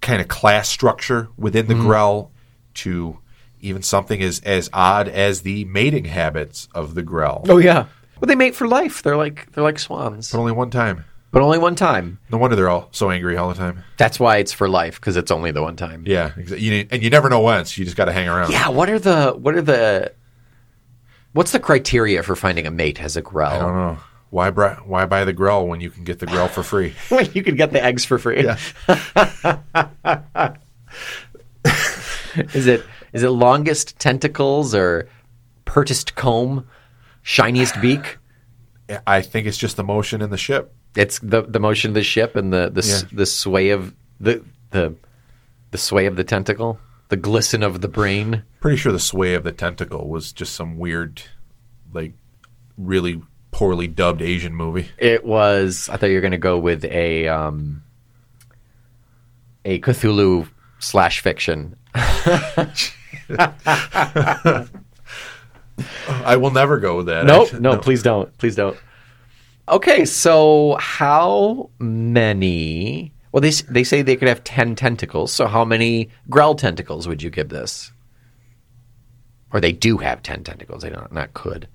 kind 0.00 0.20
of 0.20 0.28
class 0.28 0.68
structure 0.68 1.28
within 1.36 1.66
Mm-hmm. 1.66 1.78
the 1.78 1.84
Grell 1.86 2.30
to 2.74 3.18
even 3.60 3.82
something 3.82 4.20
as 4.22 4.40
as 4.40 4.68
odd 4.72 5.08
as 5.08 5.42
the 5.42 5.64
mating 5.66 6.04
habits 6.06 6.68
of 6.74 6.94
the 6.94 7.02
Grell. 7.02 7.44
Oh 7.48 7.58
yeah. 7.58 7.86
Well, 8.20 8.26
they 8.26 8.34
mate 8.34 8.54
for 8.54 8.68
life. 8.68 9.02
They're 9.02 9.16
like 9.16 9.50
they're 9.52 9.64
like 9.64 9.78
swans, 9.78 10.30
But 10.32 10.38
only 10.38 10.52
one 10.52 10.70
time. 10.70 11.04
But 11.32 11.42
only 11.42 11.58
one 11.58 11.74
time. 11.74 12.18
No 12.30 12.38
wonder 12.38 12.54
they're 12.54 12.68
all 12.68 12.88
so 12.92 13.10
angry 13.10 13.36
all 13.36 13.48
the 13.48 13.54
time. 13.54 13.82
That's 13.96 14.20
why 14.20 14.36
it's 14.36 14.52
for 14.52 14.68
life 14.68 15.00
because 15.00 15.16
it's 15.16 15.30
only 15.30 15.50
the 15.50 15.62
one 15.62 15.76
time. 15.76 16.04
Yeah, 16.06 16.32
you, 16.36 16.86
and 16.90 17.02
you 17.02 17.10
never 17.10 17.28
know 17.28 17.40
when, 17.40 17.64
so 17.64 17.80
you 17.80 17.84
just 17.84 17.96
got 17.96 18.04
to 18.04 18.12
hang 18.12 18.28
around. 18.28 18.52
Yeah. 18.52 18.68
What 18.68 18.88
are 18.90 18.98
the 18.98 19.32
what 19.32 19.54
are 19.54 19.62
the 19.62 20.12
what's 21.32 21.52
the 21.52 21.58
criteria 21.58 22.22
for 22.22 22.36
finding 22.36 22.66
a 22.66 22.70
mate 22.70 23.00
as 23.00 23.16
a 23.16 23.22
Grell? 23.22 23.50
I 23.50 23.58
don't 23.58 23.74
know 23.74 23.98
why 24.30 24.50
bri- 24.50 24.76
why 24.84 25.06
buy 25.06 25.24
the 25.24 25.32
Grell 25.32 25.66
when 25.66 25.80
you 25.80 25.90
can 25.90 26.04
get 26.04 26.18
the 26.18 26.26
Grell 26.26 26.48
for 26.48 26.62
free. 26.62 26.94
you 27.32 27.42
can 27.42 27.56
get 27.56 27.72
the 27.72 27.82
eggs 27.82 28.04
for 28.04 28.18
free. 28.18 28.44
Yeah. 28.44 28.58
is 32.54 32.66
it 32.66 32.84
is 33.14 33.22
it 33.22 33.30
longest 33.30 33.98
tentacles 33.98 34.74
or 34.74 35.08
pertest 35.64 36.14
comb, 36.14 36.66
shiniest 37.22 37.80
beak? 37.80 38.18
I 39.06 39.22
think 39.22 39.46
it's 39.46 39.56
just 39.56 39.76
the 39.76 39.84
motion 39.84 40.20
in 40.20 40.28
the 40.28 40.36
ship. 40.36 40.74
It's 40.96 41.18
the 41.20 41.42
the 41.42 41.58
motion 41.60 41.90
of 41.90 41.94
the 41.94 42.02
ship 42.02 42.36
and 42.36 42.52
the 42.52 42.70
the 42.72 42.82
Yeah. 42.86 43.08
the 43.12 43.26
sway 43.26 43.70
of 43.70 43.94
the 44.20 44.42
the 44.70 44.94
the 45.70 45.78
sway 45.78 46.06
of 46.06 46.16
the 46.16 46.24
tentacle, 46.24 46.78
the 47.08 47.16
glisten 47.16 47.62
of 47.62 47.80
the 47.80 47.88
brain. 47.88 48.42
Pretty 48.60 48.76
sure 48.76 48.92
the 48.92 48.98
sway 49.00 49.34
of 49.34 49.42
the 49.44 49.52
tentacle 49.52 50.08
was 50.08 50.32
just 50.32 50.54
some 50.54 50.76
weird, 50.78 51.22
like, 51.94 52.12
really 52.76 53.22
poorly 53.52 53.86
dubbed 53.86 54.20
Asian 54.22 54.54
movie. 54.54 54.88
It 54.98 55.24
was. 55.24 55.88
I 55.90 55.96
thought 55.96 56.06
you 56.10 56.14
were 56.16 56.20
going 56.20 56.32
to 56.32 56.38
go 56.38 56.58
with 56.58 56.84
a 56.84 57.26
um, 57.28 57.82
a 59.64 59.80
Cthulhu 59.80 60.48
slash 60.78 61.20
fiction. 61.20 61.76
I 66.08 66.36
will 66.36 66.50
never 66.50 66.78
go 66.78 66.98
with 66.98 67.06
that. 67.06 67.24
Nope. 67.24 67.46
actually. 67.46 67.60
No, 67.60 67.78
please 67.78 68.02
don't. 68.02 68.36
Please 68.38 68.54
don't. 68.56 68.76
Okay, 69.68 70.04
so 70.04 70.76
how 70.80 71.70
many? 71.78 73.12
Well, 73.30 73.40
they 73.40 73.50
they 73.50 73.84
say 73.84 74.02
they 74.02 74.16
could 74.16 74.28
have 74.28 74.44
ten 74.44 74.74
tentacles. 74.74 75.32
So 75.32 75.46
how 75.46 75.64
many 75.64 76.10
Grell 76.28 76.54
tentacles 76.54 77.06
would 77.08 77.22
you 77.22 77.30
give 77.30 77.48
this? 77.48 77.92
Or 79.52 79.60
they 79.60 79.72
do 79.72 79.98
have 79.98 80.22
ten 80.22 80.44
tentacles. 80.44 80.82
They 80.82 80.90
don't 80.90 81.12
not 81.12 81.32
could. 81.34 81.68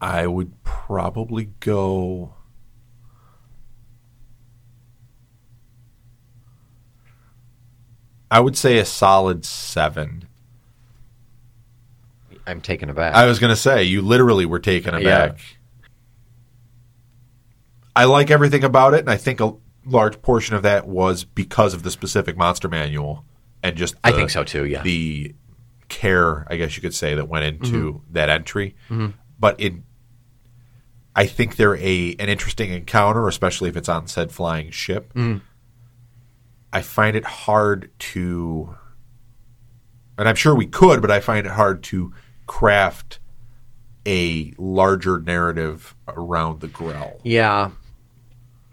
I 0.00 0.26
would 0.26 0.62
probably 0.62 1.46
go. 1.60 2.34
I 8.30 8.40
would 8.40 8.56
say 8.56 8.78
a 8.78 8.84
solid 8.84 9.44
seven. 9.44 10.28
I'm 12.46 12.60
taken 12.60 12.90
aback. 12.90 13.14
I 13.14 13.26
was 13.26 13.38
going 13.38 13.52
to 13.52 13.56
say, 13.56 13.84
you 13.84 14.02
literally 14.02 14.44
were 14.44 14.58
taken 14.58 14.94
Yeah. 15.00 15.32
Aback. 17.94 18.02
I 18.02 18.04
like 18.06 18.30
everything 18.30 18.64
about 18.64 18.94
it, 18.94 19.00
and 19.00 19.10
I 19.10 19.16
think 19.16 19.40
a 19.40 19.54
large 19.86 20.20
portion 20.22 20.56
of 20.56 20.62
that 20.62 20.86
was 20.88 21.24
because 21.24 21.74
of 21.74 21.82
the 21.82 21.90
specific 21.90 22.36
monster 22.36 22.68
manual 22.68 23.24
and 23.62 23.76
just 23.76 23.94
I 24.02 24.12
think 24.12 24.30
so 24.30 24.44
too. 24.44 24.64
Yeah. 24.64 24.82
the 24.82 25.34
care, 25.88 26.46
I 26.50 26.56
guess 26.56 26.76
you 26.76 26.80
could 26.82 26.94
say, 26.94 27.14
that 27.14 27.28
went 27.28 27.44
into 27.44 27.92
Mm-hmm. 27.94 28.12
that 28.14 28.30
entry. 28.30 28.76
But 29.38 29.60
it, 29.60 29.74
I 31.14 31.26
think 31.26 31.56
they're 31.56 31.76
a 31.76 32.16
an 32.18 32.28
interesting 32.28 32.72
encounter, 32.72 33.28
especially 33.28 33.68
if 33.68 33.76
it's 33.76 33.88
on 33.88 34.06
said 34.06 34.32
flying 34.32 34.70
ship. 34.70 35.12
Mm. 35.14 35.42
I 36.72 36.82
find 36.82 37.16
it 37.16 37.24
hard 37.24 37.90
to, 38.00 38.74
and 40.18 40.28
I'm 40.28 40.34
sure 40.34 40.54
we 40.54 40.66
could, 40.66 41.00
but 41.00 41.10
I 41.10 41.20
find 41.20 41.46
it 41.46 41.52
hard 41.52 41.82
to 41.84 42.12
craft 42.46 43.20
a 44.06 44.52
larger 44.58 45.20
narrative 45.20 45.94
around 46.08 46.60
the 46.60 46.68
Grell. 46.68 47.20
Yeah. 47.22 47.70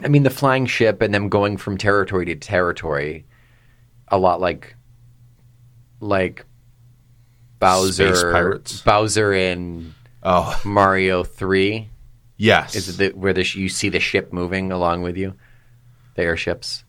I 0.04 0.08
mean, 0.08 0.24
the 0.24 0.30
flying 0.30 0.66
ship 0.66 1.02
and 1.02 1.14
them 1.14 1.30
going 1.30 1.58
from 1.58 1.78
territory 1.78 2.26
to 2.26 2.36
territory, 2.36 3.26
a 4.08 4.18
lot 4.18 4.42
like, 4.42 4.76
like 6.00 6.46
Bowser, 7.60 8.16
Space 8.16 8.24
Pirates. 8.24 8.82
Bowser 8.82 9.34
in 9.34 9.94
Oh 10.24 10.60
Mario 10.66 11.24
Three. 11.24 11.90
yes, 12.38 12.76
Is 12.76 13.00
it 13.00 13.14
the, 13.14 13.18
where 13.20 13.34
the, 13.34 13.42
you 13.54 13.70
see 13.70 13.90
the 13.90 14.00
ship 14.00 14.34
moving 14.34 14.72
along 14.72 15.02
with 15.04 15.18
you, 15.18 15.36
the 16.16 16.24
airships? 16.24 16.84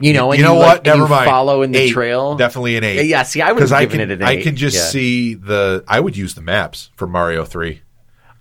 You 0.00 0.12
know, 0.12 0.32
and 0.32 0.38
you 0.38 0.44
know 0.44 0.56
like, 0.56 0.66
what? 0.78 0.84
Never 0.84 1.02
you 1.04 1.08
mind. 1.08 1.24
Follow 1.30 1.62
in 1.62 1.70
the 1.70 1.78
Eight. 1.78 1.92
trail. 1.92 2.34
Definitely 2.34 2.76
an 2.76 2.82
eight. 2.84 3.06
Yeah, 3.06 3.22
see, 3.22 3.40
I 3.40 3.52
was 3.52 3.70
have 3.70 3.78
I 3.80 3.86
can 3.86 4.00
it 4.00 4.10
an 4.10 4.22
eight. 4.22 4.40
I 4.40 4.42
can 4.42 4.56
just 4.56 4.76
Yeah. 4.76 4.82
see 4.86 5.34
the. 5.34 5.84
I 5.86 6.00
would 6.00 6.16
use 6.16 6.34
the 6.34 6.40
maps 6.42 6.90
for 6.96 7.06
Mario 7.06 7.44
Three. 7.44 7.80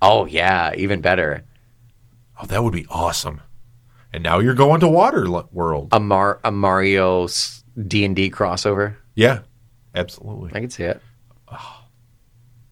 Oh 0.01 0.25
yeah, 0.25 0.73
even 0.75 1.01
better. 1.01 1.43
Oh, 2.43 2.45
that 2.47 2.61
would 2.63 2.73
be 2.73 2.85
awesome. 2.89 3.41
And 4.11 4.21
now 4.23 4.39
you're 4.39 4.53
going 4.53 4.81
to 4.81 4.87
Water 4.87 5.25
World. 5.51 5.89
A 5.93 5.99
Mar 5.99 6.39
a 6.43 6.51
Mario 6.51 7.27
D 7.87 8.03
and 8.05 8.15
D 8.15 8.29
crossover. 8.29 8.95
yeah, 9.15 9.39
absolutely. 9.95 10.51
I 10.53 10.59
can 10.59 10.69
see 10.69 10.83
it. 10.83 11.01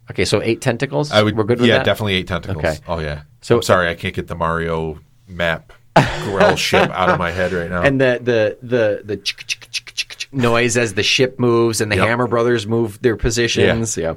Okay, 0.09 0.25
so 0.25 0.41
eight 0.41 0.59
tentacles. 0.59 1.09
I 1.13 1.23
would. 1.23 1.37
We're 1.37 1.45
good 1.45 1.59
with 1.61 1.69
yeah, 1.69 1.77
that. 1.77 1.85
definitely 1.85 2.15
eight 2.15 2.27
tentacles. 2.27 2.57
Okay. 2.65 2.77
Oh 2.85 2.99
yeah. 2.99 3.21
So- 3.39 3.57
I'm 3.57 3.61
sorry, 3.61 3.87
I 3.87 3.95
can't 3.95 4.13
get 4.13 4.27
the 4.27 4.35
Mario 4.35 4.99
map 5.25 5.71
Grell 5.95 6.55
ship 6.57 6.89
out 6.89 7.07
of 7.09 7.17
my 7.17 7.31
head 7.31 7.53
right 7.53 7.69
now. 7.69 7.81
And 7.83 8.01
the 8.01 8.19
the 8.21 8.57
the 8.61 9.01
the 9.05 9.15
chick, 9.15 9.45
chick, 9.47 9.67
chick, 9.71 9.93
chick, 9.93 10.09
chick 10.17 10.33
noise 10.33 10.75
as 10.75 10.95
the 10.95 11.03
ship 11.03 11.39
moves 11.39 11.79
and 11.79 11.89
the 11.89 11.95
Yep. 11.95 12.07
Hammer 12.07 12.27
Brothers 12.27 12.67
move 12.67 13.01
their 13.01 13.15
positions. 13.15 13.95
Yeah. 13.95 14.15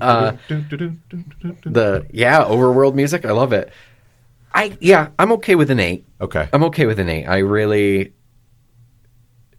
uh, 0.00 0.32
The 0.48 2.06
yeah, 2.10 2.44
overworld 2.44 2.94
music. 2.94 3.26
I 3.26 3.32
love 3.32 3.52
it. 3.52 3.70
I 4.54 4.76
yeah, 4.80 5.08
I'm 5.18 5.32
okay 5.32 5.56
with 5.56 5.70
an 5.70 5.80
eight. 5.80 6.06
okay. 6.20 6.48
I'm 6.52 6.62
okay 6.64 6.86
with 6.86 6.98
an 7.00 7.08
eight. 7.08 7.26
I 7.26 7.38
really. 7.38 8.12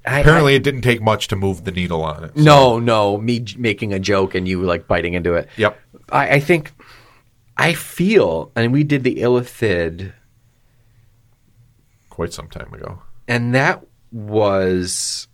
I, 0.07 0.19
Apparently, 0.19 0.53
it 0.55 0.63
didn't 0.63 0.81
take 0.83 1.01
much 1.01 1.27
to 1.29 1.35
move 1.35 1.63
the 1.65 1.71
needle 1.71 2.03
on 2.03 2.23
it. 2.23 2.31
I- 2.37 2.41
no, 2.41 2.79
no, 2.79 3.17
me 3.17 3.39
j- 3.39 3.57
making 3.57 3.91
a 3.91 3.99
joke 3.99 4.35
and 4.35 4.47
you 4.47 4.61
like 4.61 4.87
biting 4.87 5.15
into 5.15 5.33
it. 5.33 5.49
Yep. 5.57 5.79
I, 6.11 6.35
I 6.35 6.39
think 6.39 6.71
I 7.57 7.73
feel, 7.73 8.51
and 8.55 8.71
we 8.71 8.83
did 8.83 9.03
the 9.03 9.15
Illithid, 9.15 10.13
Quite 12.09 12.31
some 12.33 12.47
time 12.47 12.71
ago. 12.73 13.01
and 13.27 13.53
that 13.55 13.83
was 14.11 15.27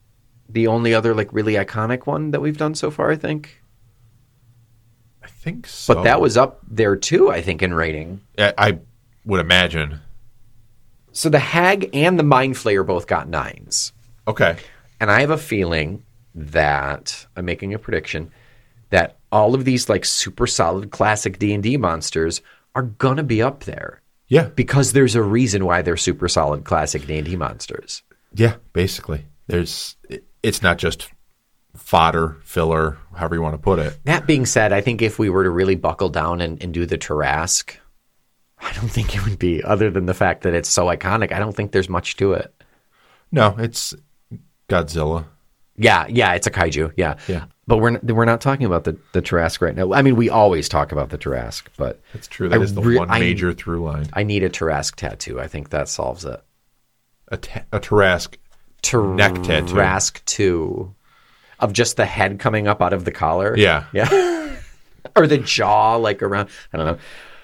the 0.50 0.68
only 0.68 0.94
other 0.96 1.14
like 1.14 1.32
really 1.34 1.54
iconic 1.54 2.08
one 2.08 2.32
that 2.32 2.40
we've 2.42 2.58
done 2.58 2.74
so 2.74 2.90
far. 2.90 3.12
I 3.12 3.16
think, 3.18 3.62
I 5.24 5.28
think 5.28 5.68
so. 5.68 5.94
but 5.94 6.04
that 6.04 6.20
was 6.22 6.38
up 6.38 6.60
there 6.68 6.96
too. 6.96 7.30
I 7.30 7.42
think 7.42 7.62
in 7.62 7.74
rating. 7.74 8.22
I, 8.40 8.54
I 8.58 8.80
would 9.26 9.40
imagine. 9.40 10.00
So 11.12 11.30
the 11.30 11.40
Hag 11.40 11.90
and 11.94 12.18
the 12.18 12.24
Mind 12.24 12.56
Flayer 12.56 12.86
both 12.86 13.08
got 13.08 13.28
nines, 13.28 13.92
Okay. 14.28 14.58
and 15.00 15.12
I 15.12 15.20
have 15.22 15.30
a 15.32 15.38
feeling 15.38 16.04
that 16.34 17.26
I'm 17.36 17.46
making 17.46 17.74
a 17.74 17.80
prediction 17.80 18.32
that 18.92 19.18
all 19.32 19.54
of 19.56 19.66
these 19.66 19.90
like 19.90 20.06
super 20.06 20.48
solid 20.48 20.92
classic 20.92 21.40
D&D 21.40 21.78
monsters 21.78 22.42
are 22.76 22.84
going 22.84 23.18
to 23.18 23.24
be 23.24 23.42
up 23.42 23.64
there 23.66 24.02
Yeah. 24.28 24.46
because 24.56 24.94
there's 24.94 25.16
a 25.16 25.22
reason 25.24 25.66
why 25.66 25.82
they're 25.82 25.98
super 25.98 26.28
solid 26.30 26.64
classic 26.64 27.06
D&D 27.06 27.36
monsters. 27.36 28.04
Yeah, 28.34 28.56
basically. 28.74 29.26
There's 29.48 29.98
it's 30.44 30.62
not 30.62 30.78
just 30.78 31.10
fodder, 31.76 32.38
filler, 32.44 32.98
however 33.16 33.36
you 33.36 33.42
want 33.42 33.54
to 33.56 33.58
put 33.58 33.80
it. 33.80 34.00
That 34.06 34.26
being 34.28 34.46
said, 34.46 34.72
I 34.72 34.80
think 34.82 35.02
if 35.02 35.20
we 35.20 35.30
were 35.30 35.44
to 35.44 35.50
really 35.50 35.76
buckle 35.76 36.10
down 36.10 36.40
and, 36.42 36.62
and 36.64 36.74
do 36.74 36.86
the 36.86 36.98
Tarrasque, 36.98 37.76
I 38.62 38.72
don't 38.74 38.90
think 38.90 39.16
it 39.16 39.26
would 39.26 39.40
be, 39.40 39.64
other 39.64 39.90
than 39.90 40.06
the 40.06 40.14
fact 40.14 40.44
that 40.44 40.54
it's 40.54 40.70
so 40.70 40.86
iconic, 40.86 41.32
I 41.32 41.40
don't 41.40 41.56
think 41.56 41.72
there's 41.72 41.90
much 41.90 42.16
to 42.18 42.34
it. 42.34 42.54
No, 43.32 43.56
it's 43.58 43.94
Godzilla. 44.70 45.26
Yeah, 45.78 46.06
yeah, 46.08 46.34
it's 46.34 46.48
a 46.48 46.52
kaiju. 46.52 46.94
Yeah, 46.96 47.16
Yeah. 47.28 47.46
But 47.68 47.78
we're 47.78 47.92
not, 47.92 48.04
we're 48.04 48.26
not 48.26 48.42
talking 48.42 48.66
about 48.66 48.84
the 48.84 48.98
the 49.14 49.22
Tarrasque 49.22 49.62
right 49.62 49.74
now. 49.76 49.94
I 49.94 50.02
mean, 50.02 50.16
we 50.18 50.30
always 50.30 50.68
talk 50.68 50.92
about 50.92 51.10
the 51.10 51.18
Tarrasque, 51.18 51.68
but 51.78 52.02
That's 52.14 52.28
true. 52.28 52.50
That 52.50 52.60
I 52.60 52.64
is 52.64 52.74
the 52.76 52.82
re- 52.82 52.98
one 52.98 53.10
I- 53.10 53.20
major 53.20 53.54
through 53.54 53.84
line. 53.84 54.08
I 54.14 54.24
need 54.24 54.44
a 54.44 54.50
Tarrasque 54.50 54.96
tattoo. 54.96 55.40
I 55.40 55.48
think 55.48 55.70
that 55.70 55.88
solves 55.88 56.26
it. 56.26 56.42
A, 57.30 57.38
ta- 57.38 57.64
a 57.72 57.80
Tarrasque. 57.80 58.36
Neck 59.16 59.36
tattoo. 59.44 59.76
Tarrasque 59.76 60.22
two, 60.26 60.94
of 61.60 61.72
just 61.72 61.96
the 61.96 62.06
head 62.06 62.40
coming 62.40 62.68
up 62.68 62.82
out 62.82 62.92
of 62.94 63.06
the 63.06 63.12
collar. 63.12 63.56
Yeah. 63.56 63.86
yeah, 63.94 64.56
or 65.16 65.26
the 65.28 65.38
jaw 65.38 65.96
like 65.96 66.22
around. 66.22 66.50
I 66.74 66.78
don't 66.78 66.86
know. 66.88 66.98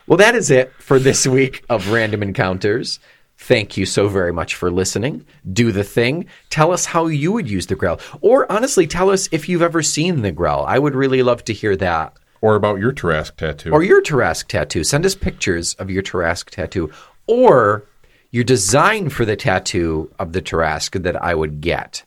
Well, 0.08 0.18
that 0.18 0.36
is 0.36 0.50
it 0.50 0.72
for 0.80 1.00
this 1.00 1.28
week 1.38 1.64
of 1.70 1.90
Random 1.92 2.24
Encounters. 2.24 3.00
Thank 3.40 3.78
you 3.78 3.86
so 3.86 4.08
very 4.08 4.34
much 4.34 4.56
for 4.56 4.72
listening. 4.72 5.26
Do 5.52 5.72
the 5.72 5.84
thing. 5.84 6.26
Tell 6.50 6.72
us 6.72 6.86
how 6.86 7.06
you 7.08 7.32
would 7.34 7.50
use 7.50 7.68
the 7.68 7.76
Grell. 7.76 8.00
Or 8.22 8.52
honestly, 8.52 8.88
tell 8.88 9.12
us 9.12 9.30
if 9.32 9.48
you've 9.48 9.62
ever 9.62 9.84
seen 9.84 10.22
the 10.22 10.32
Grell. 10.32 10.66
I 10.66 10.80
would 10.80 10.96
really 10.96 11.22
love 11.22 11.44
to 11.46 11.54
hear 11.54 11.76
that. 11.76 12.14
Or 12.42 12.56
about 12.56 12.80
your 12.80 12.94
Tarrasque 12.94 13.36
tattoo. 13.36 13.72
Or 13.72 13.84
your 13.84 14.02
Tarrasque 14.02 14.48
tattoo. 14.48 14.84
Send 14.84 15.06
us 15.06 15.14
pictures 15.14 15.76
of 15.76 15.92
your 15.92 16.02
Tarrasque 16.02 16.50
tattoo. 16.50 16.92
Or 17.28 17.84
your 18.32 18.44
design 18.44 19.10
for 19.10 19.26
the 19.26 19.36
tattoo 19.36 20.12
of 20.18 20.34
the 20.34 20.42
Tarrasque 20.42 21.02
that 21.04 21.22
I 21.22 21.36
would 21.36 21.62
get 21.62 22.04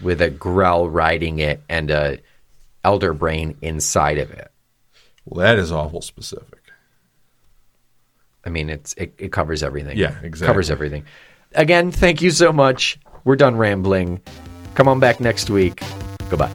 with 0.00 0.22
a 0.22 0.30
Grell 0.30 0.88
riding 0.88 1.38
it 1.38 1.62
and 1.68 1.90
a 1.90 2.18
Elder 2.84 3.12
Brain 3.12 3.56
inside 3.62 4.18
of 4.18 4.30
it. 4.30 4.50
well, 5.24 5.44
that 5.44 5.58
is 5.58 5.70
awful 5.70 6.02
specific. 6.02 6.61
I 8.44 8.50
mean, 8.50 8.70
it's 8.70 8.94
it, 8.94 9.14
it 9.18 9.32
covers 9.32 9.62
everything. 9.62 9.96
Yeah, 9.96 10.18
exactly. 10.22 10.46
Covers 10.46 10.70
everything. 10.70 11.04
Again, 11.54 11.90
thank 11.90 12.22
you 12.22 12.30
so 12.30 12.52
much. 12.52 12.98
We're 13.24 13.36
done 13.36 13.56
rambling. 13.56 14.20
Come 14.74 14.88
on 14.88 15.00
back 15.00 15.20
next 15.20 15.50
week. 15.50 15.82
Goodbye. 16.30 16.54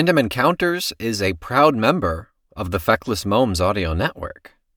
Random 0.00 0.16
Encounters 0.16 0.94
is 0.98 1.20
a 1.20 1.34
proud 1.34 1.76
member 1.76 2.30
of 2.56 2.70
the 2.70 2.80
Feckless 2.80 3.26
Momes 3.26 3.60
audio 3.60 3.92
network. 3.92 4.52